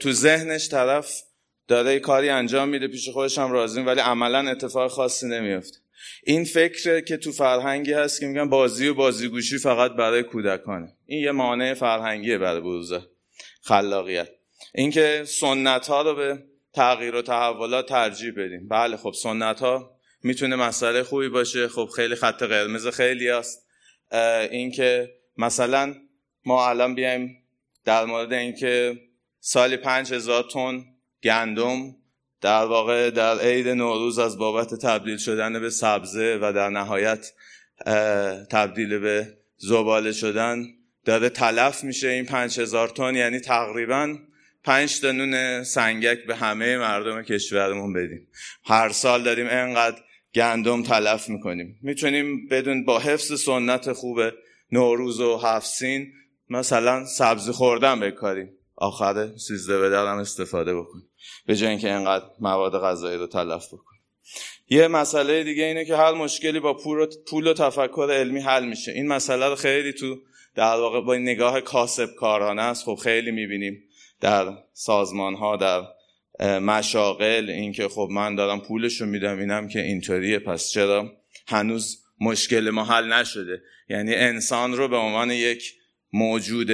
تو 0.00 0.12
ذهنش 0.12 0.68
طرف 0.68 1.22
داره 1.68 1.98
کاری 1.98 2.28
انجام 2.28 2.68
میده 2.68 2.88
پیش 2.88 3.08
خودش 3.08 3.38
هم 3.38 3.52
راضیم 3.52 3.86
ولی 3.86 4.00
عملا 4.00 4.50
اتفاق 4.50 4.90
خاصی 4.90 5.26
نمیافته 5.26 5.78
این 6.24 6.44
فکر 6.44 7.00
که 7.00 7.16
تو 7.16 7.32
فرهنگی 7.32 7.92
هست 7.92 8.20
که 8.20 8.26
میگن 8.26 8.48
بازی 8.48 8.88
و 8.88 8.94
بازیگوشی 8.94 9.58
فقط 9.58 9.92
برای 9.92 10.22
کودکانه. 10.22 10.92
این 11.06 11.24
یه 11.24 11.32
مانع 11.32 11.74
فرهنگیه 11.74 12.38
برای 12.38 12.60
بروز 12.60 12.92
خلاقیت. 13.62 14.28
اینکه 14.74 15.22
سنت 15.26 15.86
ها 15.86 16.02
رو 16.02 16.14
به 16.14 16.49
تغییر 16.72 17.14
و 17.14 17.22
تحولات 17.22 17.88
ترجیح 17.88 18.32
بدیم. 18.36 18.68
بله 18.68 18.96
خب 18.96 19.12
سنت 19.22 19.60
ها 19.60 19.96
می‌تونه 20.22 20.56
مسئله 20.56 21.02
خوبی 21.02 21.28
باشه. 21.28 21.68
خب 21.68 21.88
خیلی 21.96 22.14
خط 22.14 22.42
قرمز 22.42 22.88
خیلی 22.88 23.28
هست. 23.28 23.66
اینکه 24.50 25.10
مثلا 25.36 25.94
ما 26.44 26.68
الان 26.68 26.94
بیایم 26.94 27.36
در 27.84 28.04
مورد 28.04 28.32
اینکه 28.32 29.00
سالی 29.40 29.76
پنج 29.76 30.12
هزار 30.12 30.44
تن 30.52 30.84
گندم 31.22 31.96
در 32.40 32.64
واقع 32.64 33.10
در 33.10 33.38
عید 33.38 33.68
نوروز 33.68 34.18
از 34.18 34.38
بابت 34.38 34.74
تبدیل 34.74 35.16
شدن 35.16 35.60
به 35.60 35.70
سبزه 35.70 36.38
و 36.42 36.52
در 36.52 36.68
نهایت 36.68 37.32
تبدیل 38.50 38.98
به 38.98 39.38
زباله 39.56 40.12
شدن 40.12 40.64
داره 41.04 41.28
تلف 41.28 41.84
میشه 41.84 42.08
این 42.08 42.24
پنج 42.24 42.60
هزار 42.60 42.88
تن. 42.88 43.16
یعنی 43.16 43.40
تقریبا 43.40 44.16
پنج 44.64 45.00
تا 45.00 45.12
نون 45.12 45.64
سنگک 45.64 46.26
به 46.26 46.36
همه 46.36 46.78
مردم 46.78 47.22
کشورمون 47.22 47.92
بدیم. 47.92 48.28
هر 48.64 48.88
سال 48.88 49.22
داریم 49.22 49.46
انقدر 49.50 50.00
گندم 50.34 50.82
تلف 50.82 51.28
می‌کنیم. 51.28 51.78
می‌تونیم 51.82 52.48
بدون 52.48 52.84
با 52.84 52.98
حفظ 52.98 53.40
سنت 53.40 53.92
خوب 53.92 54.20
نوروز 54.72 55.20
و 55.20 55.36
هفسین 55.36 56.12
مثلا 56.48 57.04
سبزی 57.04 57.52
خوردن 57.52 58.00
بکاریم. 58.00 58.50
آخر 58.76 59.28
سیزده 59.36 59.78
به 59.78 59.90
درم 59.90 60.18
استفاده 60.18 60.74
بکنیم. 60.74 61.08
به 61.46 61.56
جای 61.56 61.68
اینکه 61.68 61.96
اینقدر 61.96 62.24
مواد 62.40 62.82
غذایی 62.82 63.18
رو 63.18 63.26
تلف 63.26 63.66
بکنیم. 63.66 64.00
یه 64.68 64.88
مسئله 64.88 65.44
دیگه 65.44 65.64
اینه 65.64 65.84
که 65.84 65.96
هر 65.96 66.12
مشکلی 66.12 66.60
با 66.60 66.74
پول 67.30 67.46
و 67.46 67.54
تفکر 67.54 68.08
علمی 68.12 68.40
حل 68.40 68.66
میشه. 68.66 68.92
این 68.92 69.08
مسئله 69.08 69.48
رو 69.48 69.54
خیلی 69.54 69.92
تو 69.92 70.18
در 70.54 70.74
واقع 70.74 71.00
با 71.00 71.16
نگاه 71.16 71.60
کاسب 71.60 72.14
کارانه 72.14 72.62
است. 72.62 72.84
خب 72.84 72.94
خیلی 72.94 73.30
می‌بینیم. 73.30 73.82
در 74.20 74.52
سازمان 74.72 75.34
ها 75.34 75.56
در 75.56 75.82
مشاغل 76.58 77.50
اینکه 77.50 77.88
خب 77.88 78.08
من 78.10 78.34
دارم 78.34 78.60
پولش 78.60 79.00
رو 79.00 79.06
میدم 79.06 79.38
اینم 79.38 79.68
که 79.68 79.80
اینطوریه 79.80 80.38
پس 80.38 80.70
چرا 80.70 81.12
هنوز 81.48 82.04
مشکل 82.20 82.70
ما 82.70 82.84
حل 82.84 83.12
نشده؟ 83.12 83.62
یعنی 83.88 84.14
انسان 84.14 84.76
رو 84.76 84.88
به 84.88 84.96
عنوان 84.96 85.30
یک 85.30 85.74
موجود 86.12 86.70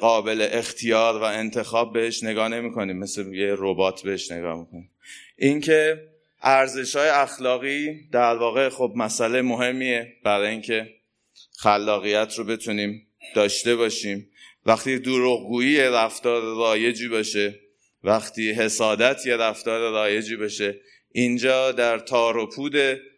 قابل 0.00 0.48
اختیار 0.52 1.18
و 1.18 1.22
انتخاب 1.22 1.92
بهش 1.92 2.22
نگاه 2.22 2.48
نمی 2.48 2.72
کنیم 2.72 2.96
مثل 2.96 3.34
یه 3.34 3.54
ربات 3.58 4.02
بهش 4.02 4.32
نگاه 4.32 4.58
می‌کنیم. 4.58 4.90
اینکه 5.36 6.08
ارزش 6.42 6.96
های 6.96 7.08
اخلاقی 7.08 8.08
در 8.12 8.36
واقع 8.36 8.68
خب 8.68 8.92
مسئله 8.96 9.42
مهمیه 9.42 10.12
برای 10.24 10.50
اینکه 10.50 10.94
خلاقیت 11.58 12.34
رو 12.38 12.44
بتونیم 12.44 13.06
داشته 13.34 13.76
باشیم. 13.76 14.30
وقتی 14.68 14.98
دروغگویی 14.98 15.72
یه 15.72 15.90
رفتار 15.90 16.42
رایجی 16.42 17.08
باشه 17.08 17.60
وقتی 18.04 18.50
حسادت 18.50 19.26
یه 19.26 19.36
رفتار 19.36 19.92
رایجی 19.92 20.36
باشه 20.36 20.80
اینجا 21.12 21.72
در 21.72 21.98
تار 21.98 22.36
و 22.36 22.46
پود 22.46 22.74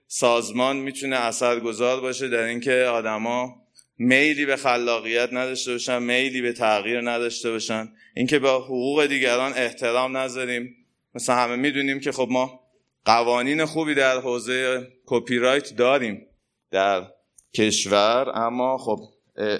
سازمان 0.06 0.76
می‌تونه 0.76 1.16
اثرگذار 1.16 2.00
باشه 2.00 2.28
در 2.28 2.42
اینکه 2.42 2.72
آدما 2.72 3.54
میلی 3.98 4.46
به 4.46 4.56
خلاقیت 4.56 5.28
نداشته 5.32 5.72
باشن 5.72 6.02
میلی 6.02 6.42
به 6.42 6.52
تغییر 6.52 7.10
نداشته 7.10 7.50
باشن. 7.50 7.88
اینکه 8.16 8.38
به 8.38 8.50
حقوق 8.50 9.06
دیگران 9.06 9.52
احترام 9.56 10.16
نذاریم. 10.16 10.76
مثلا 11.14 11.36
همه 11.36 11.56
می‌دونیم 11.56 12.00
که 12.00 12.12
خب 12.12 12.28
ما 12.30 12.60
قوانین 13.04 13.64
خوبی 13.64 13.94
در 13.94 14.20
حوزه 14.20 14.88
کپی 15.06 15.38
رایت 15.38 15.76
داریم 15.76 16.26
در 16.70 17.06
کشور 17.54 18.32
اما 18.34 18.78
خب 18.78 18.98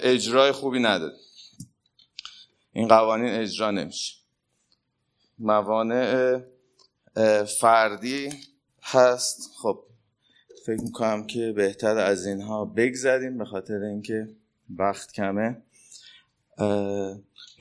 اجرای 0.03 0.51
خوبی 0.51 0.79
نداره 0.79 1.13
این 2.73 2.87
قوانین 2.87 3.33
اجرا 3.33 3.71
نمیشه. 3.71 4.15
موانع 5.39 6.39
فردی 7.59 8.29
هست. 8.83 9.51
خب 9.61 9.83
فکر 10.65 10.81
می‌کنم 10.81 11.27
که 11.27 11.51
بهتر 11.51 11.97
از 11.97 12.25
اینها 12.25 12.65
بگذریم 12.65 13.37
به 13.37 13.45
خاطر 13.45 13.81
اینکه 13.81 14.27
وقت 14.77 15.11
کمه. 15.11 15.61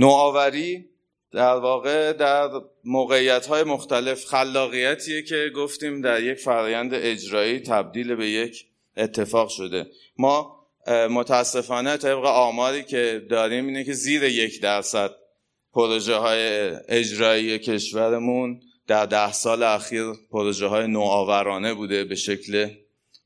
نوآوری 0.00 0.88
در 1.32 1.54
واقع 1.54 2.12
در 2.12 2.48
موقعیت 2.84 3.46
های 3.46 3.62
مختلف 3.62 4.24
خلاقیتیه 4.24 5.22
که 5.22 5.50
گفتیم 5.56 6.00
در 6.00 6.22
یک 6.22 6.38
فرایند 6.38 6.94
اجرایی 6.94 7.60
تبدیل 7.60 8.14
به 8.14 8.30
یک 8.30 8.66
اتفاق 8.96 9.48
شده. 9.48 9.86
ما 10.18 10.59
متاسفانه 10.88 11.96
طبق 11.96 12.24
آماری 12.24 12.82
که 12.82 13.26
داریم 13.30 13.66
اینه 13.66 13.84
که 13.84 13.92
زیر 13.92 14.22
یک 14.22 14.60
درصد 14.62 15.10
پروژه 15.72 16.14
های 16.14 16.70
اجرایی 16.88 17.58
کشورمون 17.58 18.60
در 18.86 19.06
ده 19.06 19.32
سال 19.32 19.62
اخیر 19.62 20.04
پروژه 20.30 20.66
های 20.66 20.86
نوآورانه 20.86 21.74
بوده 21.74 22.04
به 22.04 22.14
شکل 22.14 22.68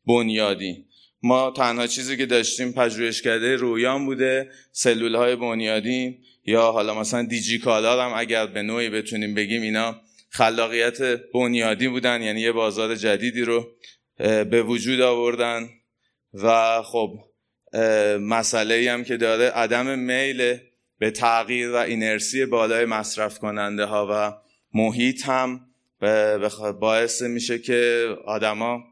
بنیادی. 0.07 0.85
ما 1.23 1.51
تنها 1.51 1.87
چیزی 1.87 2.17
که 2.17 2.27
داشتیم 2.27 2.73
پژوهشکده 2.73 3.57
رویان 3.57 4.07
بوده 4.07 4.51
سلول 4.73 5.15
های 5.15 5.37
بنیادی 5.37 6.19
یا 6.47 6.73
حالا 6.73 6.95
مثلا 6.95 7.23
دیجیکالا 7.23 8.05
هم 8.05 8.13
اگر 8.17 8.47
به 8.47 8.63
نوعی 8.63 8.91
بتونیم 8.91 9.35
بگیم 9.35 9.63
اینا 9.63 10.01
خلاقیت 10.31 11.03
بنیادی 11.35 11.89
بودن 11.89 12.23
یعنی 12.23 12.41
یه 12.41 12.53
بازار 12.53 12.95
جدیدی 12.95 13.43
رو 13.43 13.67
به 14.19 14.63
وجود 14.63 15.01
آوردن. 15.01 15.69
و 16.43 16.83
خب 16.83 17.19
مسئله 18.21 18.93
هم 18.93 19.05
که 19.05 19.17
داره 19.17 19.45
عدم 19.51 19.99
میل 19.99 20.59
به 20.99 21.11
تغییر 21.11 21.71
و 21.73 21.77
اینرسی 21.77 22.47
بالای 22.47 22.85
مصرف 22.85 23.39
کننده 23.39 23.85
ها 23.85 24.09
و 24.11 24.37
محیط 24.79 25.29
هم 25.29 25.61
باعث 26.81 27.23
میشه 27.23 27.59
که 27.59 28.09
آدما 28.27 28.85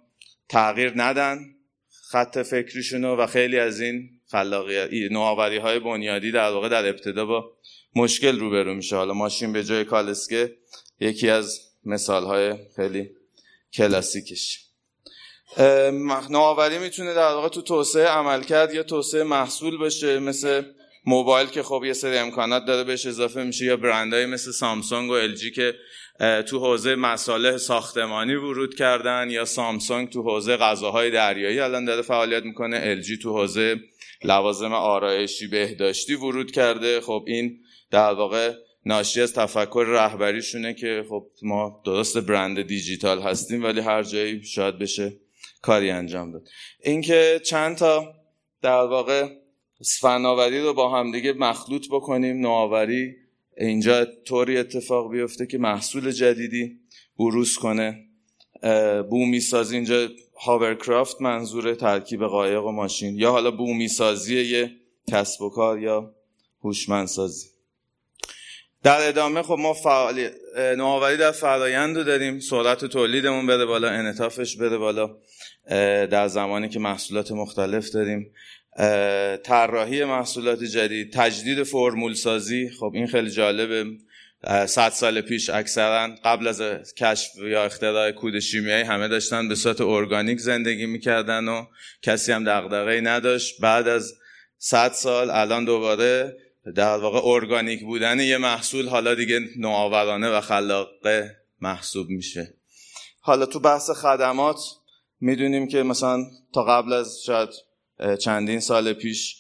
تغییر 0.49 0.93
ندن. 0.97 1.39
خط 2.11 2.39
فکریشونو 2.39 3.17
و 3.17 3.27
خیلی 3.27 3.59
از 3.59 3.81
این 3.81 4.11
خلاقیت 4.27 5.13
نوآوری 5.13 5.57
های 5.57 5.79
بنیادی 5.79 6.33
در 6.33 6.51
واقع 6.51 6.69
در 6.69 6.89
ابتدا 6.89 7.27
با 7.27 7.53
مشکل 7.97 8.39
روبرو 8.39 8.75
میشه. 8.75 8.97
حالا 8.97 9.15
ماشین 9.15 9.53
به 9.53 9.65
جای 9.65 9.85
کالسکه 9.85 10.57
یکی 11.01 11.29
از 11.29 11.61
مثال 11.85 12.25
های 12.25 12.55
خیلی 12.77 13.11
کلاسیکش. 13.73 14.72
نوآوری 16.31 16.79
می‌تونه 16.79 17.15
در 17.15 17.33
واقع 17.33 17.49
تو 17.49 17.63
توسعه 17.63 18.07
عملکرد 18.07 18.75
یا 18.75 18.83
توسعه 18.83 19.23
محصول 19.23 19.79
باشه 19.79 20.19
مثل 20.19 20.63
موبایل 21.07 21.47
که 21.47 21.63
خب 21.63 21.83
یه 21.87 21.93
سری 21.93 22.17
امکانات 22.17 22.65
داره 22.65 22.85
بهش 22.85 23.07
اضافه 23.07 23.45
میشه 23.45 23.65
یا 23.65 23.77
برندهای 23.77 24.27
مثل 24.27 24.51
سامسونگ 24.51 25.11
و 25.11 25.13
الژی 25.13 25.51
که 25.51 25.75
تو 26.49 26.59
حوزه 26.59 26.95
مصالح 26.95 27.57
ساختمانی 27.57 28.35
ورود 28.35 28.75
کردن 28.75 29.31
یا 29.31 29.45
سامسونگ 29.45 30.11
تو 30.11 30.23
حوزه 30.23 30.57
غذاهای 30.57 31.11
دریایی 31.11 31.61
الان 31.61 31.85
داره 31.85 32.03
فعالیت 32.03 32.43
می‌کنه 32.43 32.81
الژی 32.83 33.19
تو 33.19 33.39
حوزه 33.39 33.77
لوازم 34.25 34.73
آرایشی 34.73 35.47
بهداشتی 35.47 36.15
ورود 36.15 36.51
کرده. 36.51 37.01
خب 37.01 37.25
این 37.27 37.59
در 37.91 38.13
واقع 38.13 38.53
ناشی 38.87 39.21
از 39.21 39.33
تفکر 39.33 39.85
رهبریشونه 39.89 40.75
که 40.75 41.05
خب 41.09 41.27
ما 41.43 41.83
درست 41.85 42.19
برند 42.19 42.63
دیجیتال 42.63 43.21
هستیم 43.21 43.65
ولی 43.65 43.81
هر 43.81 44.03
جایی 44.03 44.45
شاید 44.45 44.79
بشه 44.79 45.13
کاری 45.63 45.91
انجام 45.91 46.33
داد. 46.33 46.49
اینکه 46.83 47.41
چند 47.45 47.77
تا 47.77 48.15
در 48.63 48.83
واقع 48.83 49.29
فناوری 50.01 50.61
رو 50.61 50.75
با 50.75 50.99
همدیگه 50.99 51.33
مخلوط 51.33 51.87
بکنیم 51.91 52.41
نوآوری 52.41 53.17
اینجا 53.57 54.05
طوری 54.05 54.59
اتفاق 54.59 55.11
بیفته 55.11 55.47
که 55.47 55.59
محصول 55.59 56.11
جدیدی 56.11 56.79
بروز 57.19 57.59
کنه. 57.59 58.05
بومی 59.11 59.41
سازی 59.41 59.75
اینجا 59.77 60.09
هاورکرافت 60.41 61.21
منظور 61.21 61.75
ترکیب 61.75 62.25
قایق 62.25 62.65
و 62.65 62.71
ماشین 62.71 63.19
یا 63.19 63.31
حالا 63.31 63.51
بومی 63.51 63.89
سازی 63.89 64.43
یه 64.43 64.71
کسب 65.11 65.43
و 65.43 65.51
کار 65.51 65.79
یا 65.79 66.15
هوشمندسازی. 66.65 67.47
در 68.83 69.09
ادامه 69.09 69.43
خب 69.43 69.57
ما 69.59 69.75
فعالی 69.75 70.29
نوآوری 70.57 71.17
در 71.17 71.33
فرایند 71.33 71.97
رو 71.97 72.05
داریم. 72.05 72.41
سرعت 72.41 72.85
تولیدمون 72.85 73.47
بره 73.47 73.65
بالا 73.65 73.89
انعطافش 73.89 74.57
بره 74.57 74.79
بالا. 74.79 75.17
در 76.11 76.29
زمانی 76.29 76.69
که 76.69 76.79
محصولات 76.79 77.33
مختلف 77.33 77.91
داریم. 77.91 78.35
طراحی 79.43 80.05
محصولات 80.05 80.65
جدید 80.65 81.13
تجدید 81.13 81.63
فرمول 81.63 82.15
سازی. 82.15 82.71
خب 82.71 82.91
این 82.95 83.07
خیلی 83.07 83.31
جالبه. 83.31 83.85
صد 84.67 84.89
سال 84.89 85.21
پیش 85.21 85.51
اکثرا 85.51 86.09
قبل 86.25 86.49
از 86.49 86.63
کشف 86.95 87.31
یا 87.37 87.65
اختراع 87.65 88.11
کود 88.11 88.39
شیمیایی 88.41 88.85
همه 88.85 89.09
داشتن 89.09 89.49
به 89.49 89.55
صورت 89.55 89.81
ارگانیک 89.81 90.39
زندگی 90.39 90.87
می‌کردن 90.87 91.49
و 91.49 91.65
کسی 92.03 92.33
هم 92.33 92.45
دغدغه‌ای 92.45 93.01
نداشت. 93.01 93.61
بعد 93.61 93.89
از 93.89 94.15
صد 94.59 94.93
سال 94.93 95.31
الان 95.31 95.65
دوباره 95.65 96.37
در 96.75 96.97
واقع 96.97 97.21
ارگانیک 97.25 97.81
بودن 97.81 98.21
یه 98.21 98.39
محصول 98.39 98.89
حالا 98.89 99.15
دیگه 99.15 99.41
نوآورانه 99.59 100.29
و 100.31 100.41
خلاقه 100.41 101.37
محسوب 101.61 102.09
میشه. 102.09 102.55
حالا 103.21 103.47
تو 103.47 103.61
بحث 103.61 103.91
خدمات 103.91 104.59
می‌دونیم 105.23 105.69
که 105.69 105.83
مثلا 105.83 106.25
تا 106.55 106.65
قبل 106.65 106.93
از 106.93 107.23
شاید 107.25 107.49
چندین 108.19 108.61
سال 108.61 108.93
پیش 108.93 109.37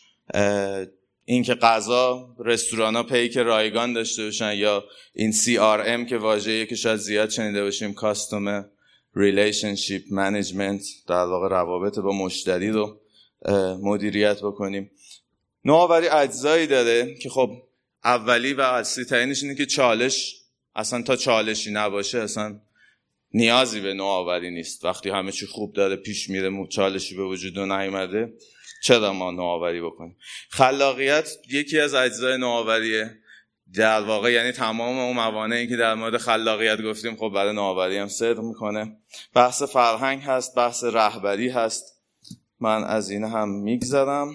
اینکه 1.24 1.54
غذا 1.54 2.36
رستوران 2.38 2.96
ها 2.96 3.02
پیک 3.02 3.38
رایگان 3.38 3.92
داشته 3.92 4.24
باشن 4.24 4.52
یا 4.54 4.84
این 5.14 5.32
CRM 5.32 6.08
که 6.08 6.18
واژه‌ای 6.18 6.66
که 6.66 6.74
شاید 6.74 6.96
زیاد 6.96 7.30
شنیده 7.30 7.62
باشیم 7.62 7.94
customer 7.94 8.64
relationship 9.14 10.02
management 10.10 10.82
در 11.08 11.24
واقع 11.24 11.48
روابط 11.48 11.98
با 11.98 12.12
مشتری 12.12 12.70
رو 12.70 13.00
مدیریت 13.82 14.38
بکنیم. 14.42 14.90
نوآوری 15.64 16.08
اجزایی 16.08 16.66
داره 16.66 17.14
که 17.14 17.28
خب 17.28 17.50
اولی 18.04 18.52
و 18.52 18.60
اصلی 18.60 19.04
ترینش 19.04 19.42
اینه 19.42 19.54
که 19.54 19.66
چالش 19.66 20.42
اصلا 20.74 21.02
تا 21.02 21.16
چالشی 21.16 21.70
نباشه 21.70 22.18
اصلا 22.18 22.60
نیازی 23.34 23.80
به 23.80 23.94
نوآوری 23.94 24.50
نیست. 24.50 24.84
وقتی 24.84 25.10
همه 25.10 25.32
چی 25.32 25.46
خوب 25.46 25.72
داره 25.72 25.96
پیش 25.96 26.30
میره 26.30 26.66
چالشی 26.66 27.16
به 27.16 27.24
وجود 27.24 27.58
نیومده 27.58 28.32
چرا 28.82 29.12
ما 29.12 29.30
نوآوری 29.30 29.80
بکنیم؟ 29.80 30.16
خلاقیت 30.50 31.30
یکی 31.50 31.80
از 31.80 31.94
اجزای 31.94 32.38
نوآوریه. 32.38 33.10
در 33.74 34.00
واقع 34.00 34.32
یعنی 34.32 34.52
تمام 34.52 34.98
اون 34.98 35.16
موانعی 35.16 35.68
که 35.68 35.76
در 35.76 35.94
مورد 35.94 36.16
خلاقیت 36.16 36.82
گفتیم 36.82 37.16
خب 37.16 37.28
برای 37.28 37.54
نوآوری 37.54 37.98
هم 37.98 38.08
صدق 38.08 38.40
می‌کنه. 38.40 38.96
بحث 39.34 39.62
فرهنگ 39.62 40.22
هست 40.22 40.54
بحث 40.54 40.84
رهبری 40.84 41.48
هست. 41.48 41.84
من 42.60 42.84
از 42.84 43.10
این 43.10 43.24
هم 43.24 43.48
میگذرم. 43.48 44.34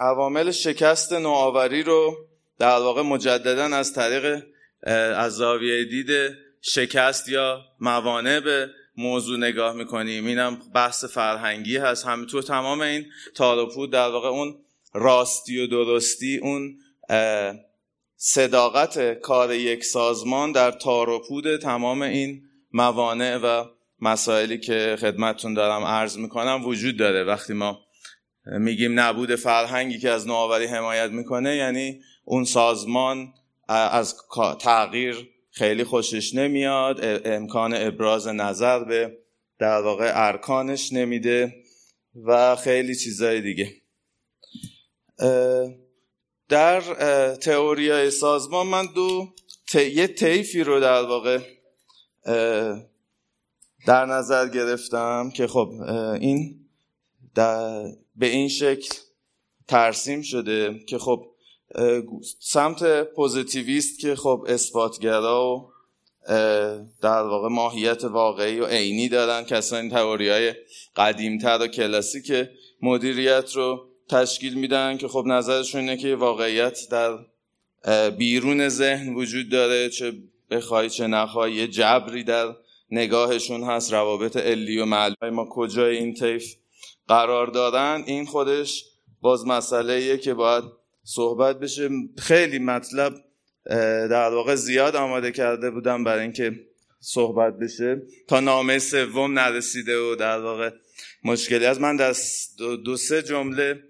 عوامل 0.00 0.50
شکست 0.50 1.12
نوآوری 1.12 1.82
رو 1.82 2.16
در 2.58 2.78
واقع 2.78 3.02
مجددا 3.02 3.64
از 3.76 3.92
طریق 3.92 4.42
از 4.82 5.36
زاویه 5.36 5.84
دید 5.84 6.10
شکست 6.62 7.28
یا 7.28 7.60
موانع 7.80 8.40
به 8.40 8.70
موضوع 8.96 9.38
نگاه 9.38 9.72
می‌کنیم. 9.72 10.26
اینم 10.26 10.58
بحث 10.74 11.04
فرهنگی 11.04 11.76
هست. 11.76 12.06
همینطور 12.06 12.42
تمام 12.42 12.80
این 12.80 13.06
تاروپود 13.34 13.92
در 13.92 14.08
واقع 14.08 14.28
اون 14.28 14.56
راستی 14.94 15.58
و 15.58 15.66
درستی 15.66 16.36
اون 16.42 16.78
صداقت 18.16 19.20
کار 19.20 19.54
یک 19.54 19.84
سازمان 19.84 20.52
در 20.52 20.70
تاروپود 20.70 21.56
تمام 21.56 22.02
این 22.02 22.42
موانع 22.72 23.36
و 23.36 23.64
مسائلی 24.00 24.58
که 24.58 24.96
خدمتتون 25.00 25.54
دارم 25.54 25.84
عرض 25.84 26.16
می‌کنم 26.16 26.64
وجود 26.64 26.96
داره. 26.96 27.24
وقتی 27.24 27.52
ما 27.52 27.80
میگیم 28.46 29.00
نبود 29.00 29.34
فرهنگی 29.34 29.98
که 29.98 30.10
از 30.10 30.26
نوآوری 30.26 30.66
حمایت 30.66 31.10
می‌کنه 31.10 31.56
یعنی 31.56 32.00
اون 32.24 32.44
سازمان 32.44 33.32
از 33.68 34.16
تغییر 34.60 35.30
خیلی 35.50 35.84
خوشش 35.84 36.34
نمیاد. 36.34 37.00
امکان 37.24 37.74
ابراز 37.74 38.28
نظر 38.28 38.84
به 38.84 39.18
در 39.58 39.82
واقع 39.82 40.12
ارکانش 40.14 40.92
نمیده 40.92 41.54
و 42.24 42.56
خیلی 42.56 42.96
چیزای 42.96 43.40
دیگه. 43.40 43.74
در 46.48 46.80
تئوریای 47.34 48.10
سازمان 48.10 48.66
من 48.66 48.86
دو 48.94 49.34
یه 49.74 50.06
طیفی 50.06 50.64
رو 50.64 50.80
در 50.80 51.02
واقع 51.02 51.38
در 53.86 54.06
نظر 54.06 54.48
گرفتم 54.48 55.30
که 55.30 55.46
خب 55.46 55.72
این 56.20 56.68
به 58.16 58.26
این 58.26 58.48
شکل 58.48 58.94
ترسیم 59.68 60.22
شده 60.22 60.78
که 60.78 60.98
خب 60.98 61.26
سمت 62.40 63.02
پوزیتیویست 63.02 64.00
که 64.00 64.14
خب 64.14 64.46
اثباتگرا 64.48 65.50
و 65.50 65.72
در 67.02 67.22
واقع 67.22 67.48
ماهیت 67.48 68.04
واقعی 68.04 68.60
و 68.60 68.66
عینی 68.66 69.08
دارن 69.08 69.44
کسانی 69.44 69.90
تئوری 69.90 70.28
های 70.28 70.54
قدیمتر 70.96 71.58
و 71.62 71.66
کلاسیک 71.66 72.32
مدیریت 72.82 73.56
رو 73.56 73.88
تشکیل 74.08 74.54
میدن 74.54 74.96
که 74.96 75.08
خب 75.08 75.24
نظرشون 75.26 75.80
اینه 75.80 75.96
که 75.96 76.16
واقعیت 76.16 76.78
در 76.90 77.18
بیرون 78.10 78.68
ذهن 78.68 79.14
وجود 79.14 79.48
داره 79.48 79.88
چه 79.88 80.12
بخوای 80.50 80.90
چه 80.90 81.06
نخوای 81.06 81.52
یه 81.52 81.68
جبری 81.68 82.24
در 82.24 82.54
نگاهشون 82.90 83.62
هست 83.62 83.92
روابط 83.92 84.36
علی 84.36 84.78
و 84.78 84.84
معلومه 84.84 85.30
ما 85.30 85.48
کجای 85.50 85.96
این 85.96 86.14
طیف 86.14 86.54
قرار 87.08 87.46
دارن 87.46 88.04
این 88.06 88.26
خودش 88.26 88.84
باز 89.20 89.46
مسئله 89.46 90.18
که 90.18 90.34
باید 90.34 90.64
صحبت 91.14 91.58
بشه. 91.58 91.88
خیلی 92.18 92.58
مطلب 92.58 93.14
در 94.10 94.30
واقع 94.30 94.54
زیاد 94.54 94.96
آماده 94.96 95.32
کرده 95.32 95.70
بودم 95.70 96.04
برای 96.04 96.22
اینکه 96.22 96.60
صحبت 97.00 97.58
بشه. 97.58 98.02
تا 98.28 98.40
نامه 98.40 98.78
سوم 98.78 99.38
نرسیده 99.38 99.98
و 99.98 100.14
در 100.14 100.40
واقع 100.40 100.70
مشکلی. 101.24 101.66
از 101.66 101.80
من 101.80 101.96
در 101.96 102.14
دو 102.84 102.96
سه 102.96 103.22
جمله 103.22 103.82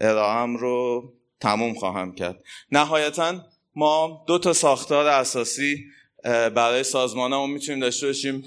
ارائم 0.00 0.56
رو 0.56 1.12
تموم 1.40 1.74
خواهم 1.74 2.14
کرد. 2.14 2.44
نهایتا 2.72 3.46
ما 3.74 4.24
دو 4.28 4.38
تا 4.38 4.52
ساختار 4.52 5.06
اساسی 5.06 5.84
برای 6.24 6.82
سازمان 6.82 7.50
می‌تونیم 7.50 7.80
داشته 7.80 8.06
باشیم. 8.06 8.44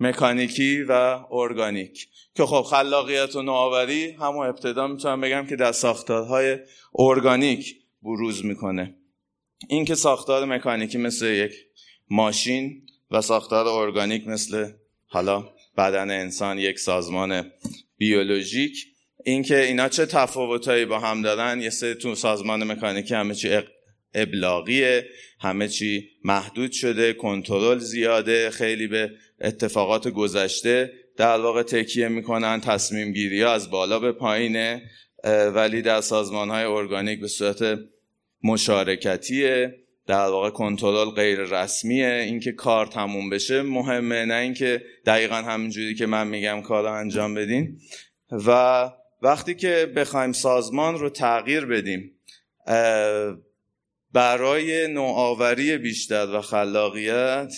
مکانیکی 0.00 0.82
و 0.82 0.92
ارگانیک. 1.30 2.08
که 2.34 2.46
خب 2.46 2.62
خلاقیت 2.62 3.36
و 3.36 3.42
نوآوری 3.42 4.10
همون 4.10 4.46
ابتدا 4.46 4.86
می‌تونم 4.86 5.20
بگم 5.20 5.46
که 5.46 5.56
در 5.56 5.72
ساختارهای 5.72 6.58
ارگانیک 6.94 7.76
بروز 8.02 8.44
می‌کنه. 8.44 8.94
این 9.68 9.84
که 9.84 9.94
ساختار 9.94 10.44
مکانیکی 10.44 10.98
مثل 10.98 11.26
یک 11.26 11.52
ماشین 12.10 12.86
و 13.10 13.20
ساختار 13.20 13.68
ارگانیک 13.68 14.28
مثل 14.28 14.72
حالا 15.06 15.48
بدن 15.78 16.10
انسان 16.10 16.58
یک 16.58 16.78
سازمان 16.78 17.50
بیولوژیک 17.96 18.86
اینکه 19.24 19.64
اینا 19.64 19.88
چه 19.88 20.06
تفاوتایی 20.06 20.84
با 20.84 20.98
هم 20.98 21.22
دارن؟ 21.22 21.60
یه 21.62 21.70
سری 21.70 21.94
تو 21.94 22.14
سازمان 22.14 22.72
مکانیکی 22.72 23.14
همه 23.14 23.34
چی 23.34 23.58
ابلاغیه 24.14 25.06
همه 25.40 25.68
چی 25.68 26.08
محدود 26.24 26.72
شده 26.72 27.12
کنترل 27.12 27.78
زیاده 27.78 28.50
خیلی 28.50 28.86
به 28.86 29.10
اتفاقات 29.44 30.08
گذشته 30.08 30.92
در 31.16 31.40
واقع 31.40 31.62
تکیه 31.62 32.08
می‌کنن 32.08 32.60
تصمیم 32.60 33.12
گیری 33.12 33.42
ها 33.42 33.52
از 33.52 33.70
بالا 33.70 33.98
به 33.98 34.12
پایینه 34.12 34.82
ولی 35.54 35.82
در 35.82 36.00
سازمان 36.00 36.50
های 36.50 36.64
ارگانیک 36.64 37.20
به 37.20 37.28
صورت 37.28 37.78
مشارکتیه 38.42 39.74
در 40.06 40.26
واقع 40.26 40.50
کنترل 40.50 41.10
غیر 41.10 41.40
رسمیه. 41.40 42.08
اینکه 42.08 42.52
کار 42.52 42.86
تموم 42.86 43.30
بشه 43.30 43.62
مهمه 43.62 44.24
نه 44.24 44.34
اینکه 44.34 44.82
دقیقا 45.06 45.34
همینجوری 45.34 45.94
که 45.94 46.06
من 46.06 46.26
میگم 46.26 46.62
کار 46.62 46.86
انجام 46.86 47.34
بدین. 47.34 47.78
و 48.46 48.90
وقتی 49.22 49.54
که 49.54 49.92
بخوایم 49.96 50.32
سازمان 50.32 50.98
رو 50.98 51.10
تغییر 51.10 51.64
بدیم 51.64 52.10
برای 54.12 54.88
نوآوری 54.88 55.78
بیشتر 55.78 56.26
و 56.26 56.40
خلاقیت 56.40 57.52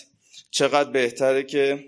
چقدر 0.56 0.90
بهتره 0.90 1.42
که 1.42 1.84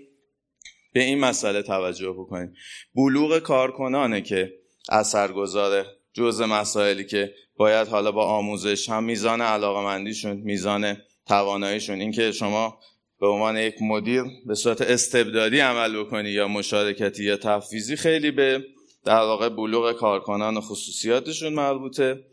به 0.93 1.03
این 1.03 1.19
مسئله 1.19 1.61
توجه 1.61 2.11
بکنیم. 2.11 2.53
بلوغ 2.95 3.39
کارکنانه 3.39 4.21
که 4.21 4.53
اثرگذاره 4.89 5.85
جزء 6.13 6.45
مسائلی 6.45 7.05
که 7.05 7.33
باید 7.55 7.87
حالا 7.87 8.11
با 8.11 8.25
آموزش 8.25 8.89
هم 8.89 9.03
میزان 9.03 9.41
علاقمندیشون 9.41 10.37
میزان 10.37 10.97
تواناییشون. 11.27 12.01
اینکه 12.01 12.31
شما 12.31 12.79
به 13.19 13.27
عنوان 13.27 13.57
یک 13.57 13.75
مدیر 13.81 14.23
به 14.45 14.55
صورت 14.55 14.81
استبدادی 14.81 15.59
عمل 15.59 16.03
بکنی 16.03 16.29
یا 16.29 16.47
مشارکتی 16.47 17.23
یا 17.23 17.37
تفویضی 17.37 17.95
خیلی 17.95 18.31
به 18.31 18.63
در 19.05 19.19
واقع 19.19 19.49
بلوغ 19.49 19.91
کارکنان 19.91 20.57
و 20.57 20.61
خصوصیاتشون 20.61 21.53
مربوطه. 21.53 22.23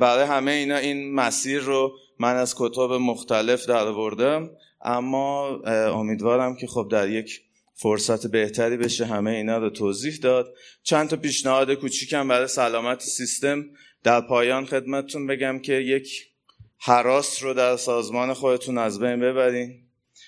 برای 0.00 0.24
همه 0.24 0.50
اینا 0.50 0.76
این 0.76 1.14
مسیر 1.14 1.60
رو 1.60 1.92
من 2.18 2.36
از 2.36 2.54
کتاب 2.58 2.92
مختلف 2.92 3.66
در 3.66 3.92
بردم 3.92 4.50
اما 4.84 5.58
امیدوارم 6.00 6.56
که 6.56 6.66
خب 6.66 6.88
در 6.90 7.08
یک 7.08 7.40
فرصت 7.74 8.26
بهتری 8.26 8.76
بشه 8.76 9.06
همه 9.06 9.30
اینا 9.30 9.58
رو 9.58 9.70
توضیح 9.70 10.16
داد. 10.16 10.54
چند 10.82 11.08
تا 11.08 11.16
پیشنهاد 11.16 11.74
کوچیکم 11.74 12.28
برای 12.28 12.46
سلامت 12.46 13.02
سیستم 13.02 13.64
در 14.02 14.20
پایان 14.20 14.66
خدمتتون 14.66 15.26
بگم 15.26 15.58
که 15.58 15.72
یک 15.72 16.34
حراس 16.78 17.42
رو 17.42 17.54
در 17.54 17.76
سازمان 17.76 18.34
خودتون 18.34 18.78
از 18.78 19.00
بین 19.00 19.20
ببرین. 19.20 19.84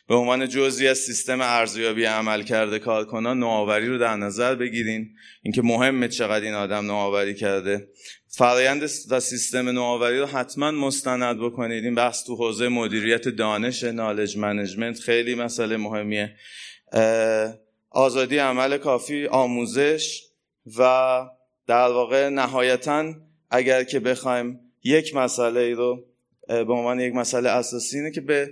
به 0.08 0.14
عنوان 0.14 0.48
جزئی 0.48 0.88
از 0.88 0.98
سیستم 0.98 1.40
ارزیابی 1.40 2.04
عمل 2.04 2.42
کرده 2.42 2.78
کارکنان 2.78 3.38
نوآوری 3.38 3.88
رو 3.88 3.98
در 3.98 4.16
نظر 4.16 4.54
بگیرین. 4.54 5.14
اینکه 5.42 5.62
مهمه 5.62 6.08
چقدر 6.08 6.44
این 6.44 6.54
آدم 6.54 6.86
نوآوری 6.86 7.34
کرده. 7.34 7.88
فرایند 8.28 8.82
و 9.10 9.20
سیستم 9.20 9.68
نوآوری 9.68 10.18
رو 10.18 10.26
حتما 10.26 10.70
مستند 10.70 11.40
بکنید. 11.40 11.84
این 11.84 11.94
بحث 11.94 12.24
تو 12.24 12.36
حوزه 12.36 12.68
مدیریت 12.68 13.28
دانش 13.28 13.84
knowledge 13.84 14.36
management 14.36 15.00
خیلی 15.00 15.34
مسئله 15.34 15.76
مهمیه. 15.76 16.36
آزادی 17.90 18.38
عمل 18.38 18.78
کافی 18.78 19.26
آموزش 19.26 20.22
و 20.78 21.22
در 21.66 21.88
واقع 21.88 22.28
نهایتا 22.28 23.14
اگر 23.50 23.84
که 23.84 24.00
بخوایم 24.00 24.60
یک 24.84 25.14
مسئله 25.14 25.60
ای 25.60 25.72
رو 25.72 26.04
به 26.48 26.72
عنوان 26.72 27.00
یک 27.00 27.14
مسئله 27.14 27.48
اساسی 27.48 27.96
اینه 27.96 28.10
که 28.10 28.20
به 28.20 28.50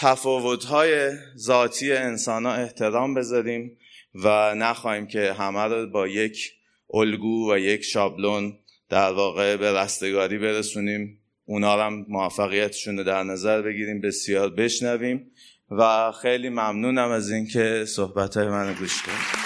تفاوت‌های 0.00 1.10
ذاتی 1.36 1.92
انسان 1.92 2.46
ها 2.46 2.54
احترام 2.54 3.14
بذاریم 3.14 3.76
و 4.14 4.54
نخواهیم 4.54 5.06
که 5.06 5.32
همه 5.32 5.64
رو 5.64 5.86
با 5.86 6.08
یک 6.08 6.52
الگو 6.94 7.52
و 7.52 7.58
یک 7.58 7.82
شابلون 7.82 8.58
در 8.88 9.12
واقع 9.12 9.56
به 9.56 9.72
رستگاری 9.72 10.38
برسونیم. 10.38 11.18
اونا 11.44 11.84
هم 11.84 12.06
موفقیتشون 12.08 12.98
رو 12.98 13.04
در 13.04 13.22
نظر 13.22 13.62
بگیریم 13.62 14.00
بسیار 14.00 14.50
بشنویم 14.50 15.30
و 15.70 16.12
خیلی 16.12 16.48
ممنونم 16.48 17.10
از 17.10 17.30
اینکه 17.30 17.84
صحبت 17.88 18.36
های 18.36 18.48
من 18.48 18.74
گوش 18.74 19.02
کردیم 19.02 19.37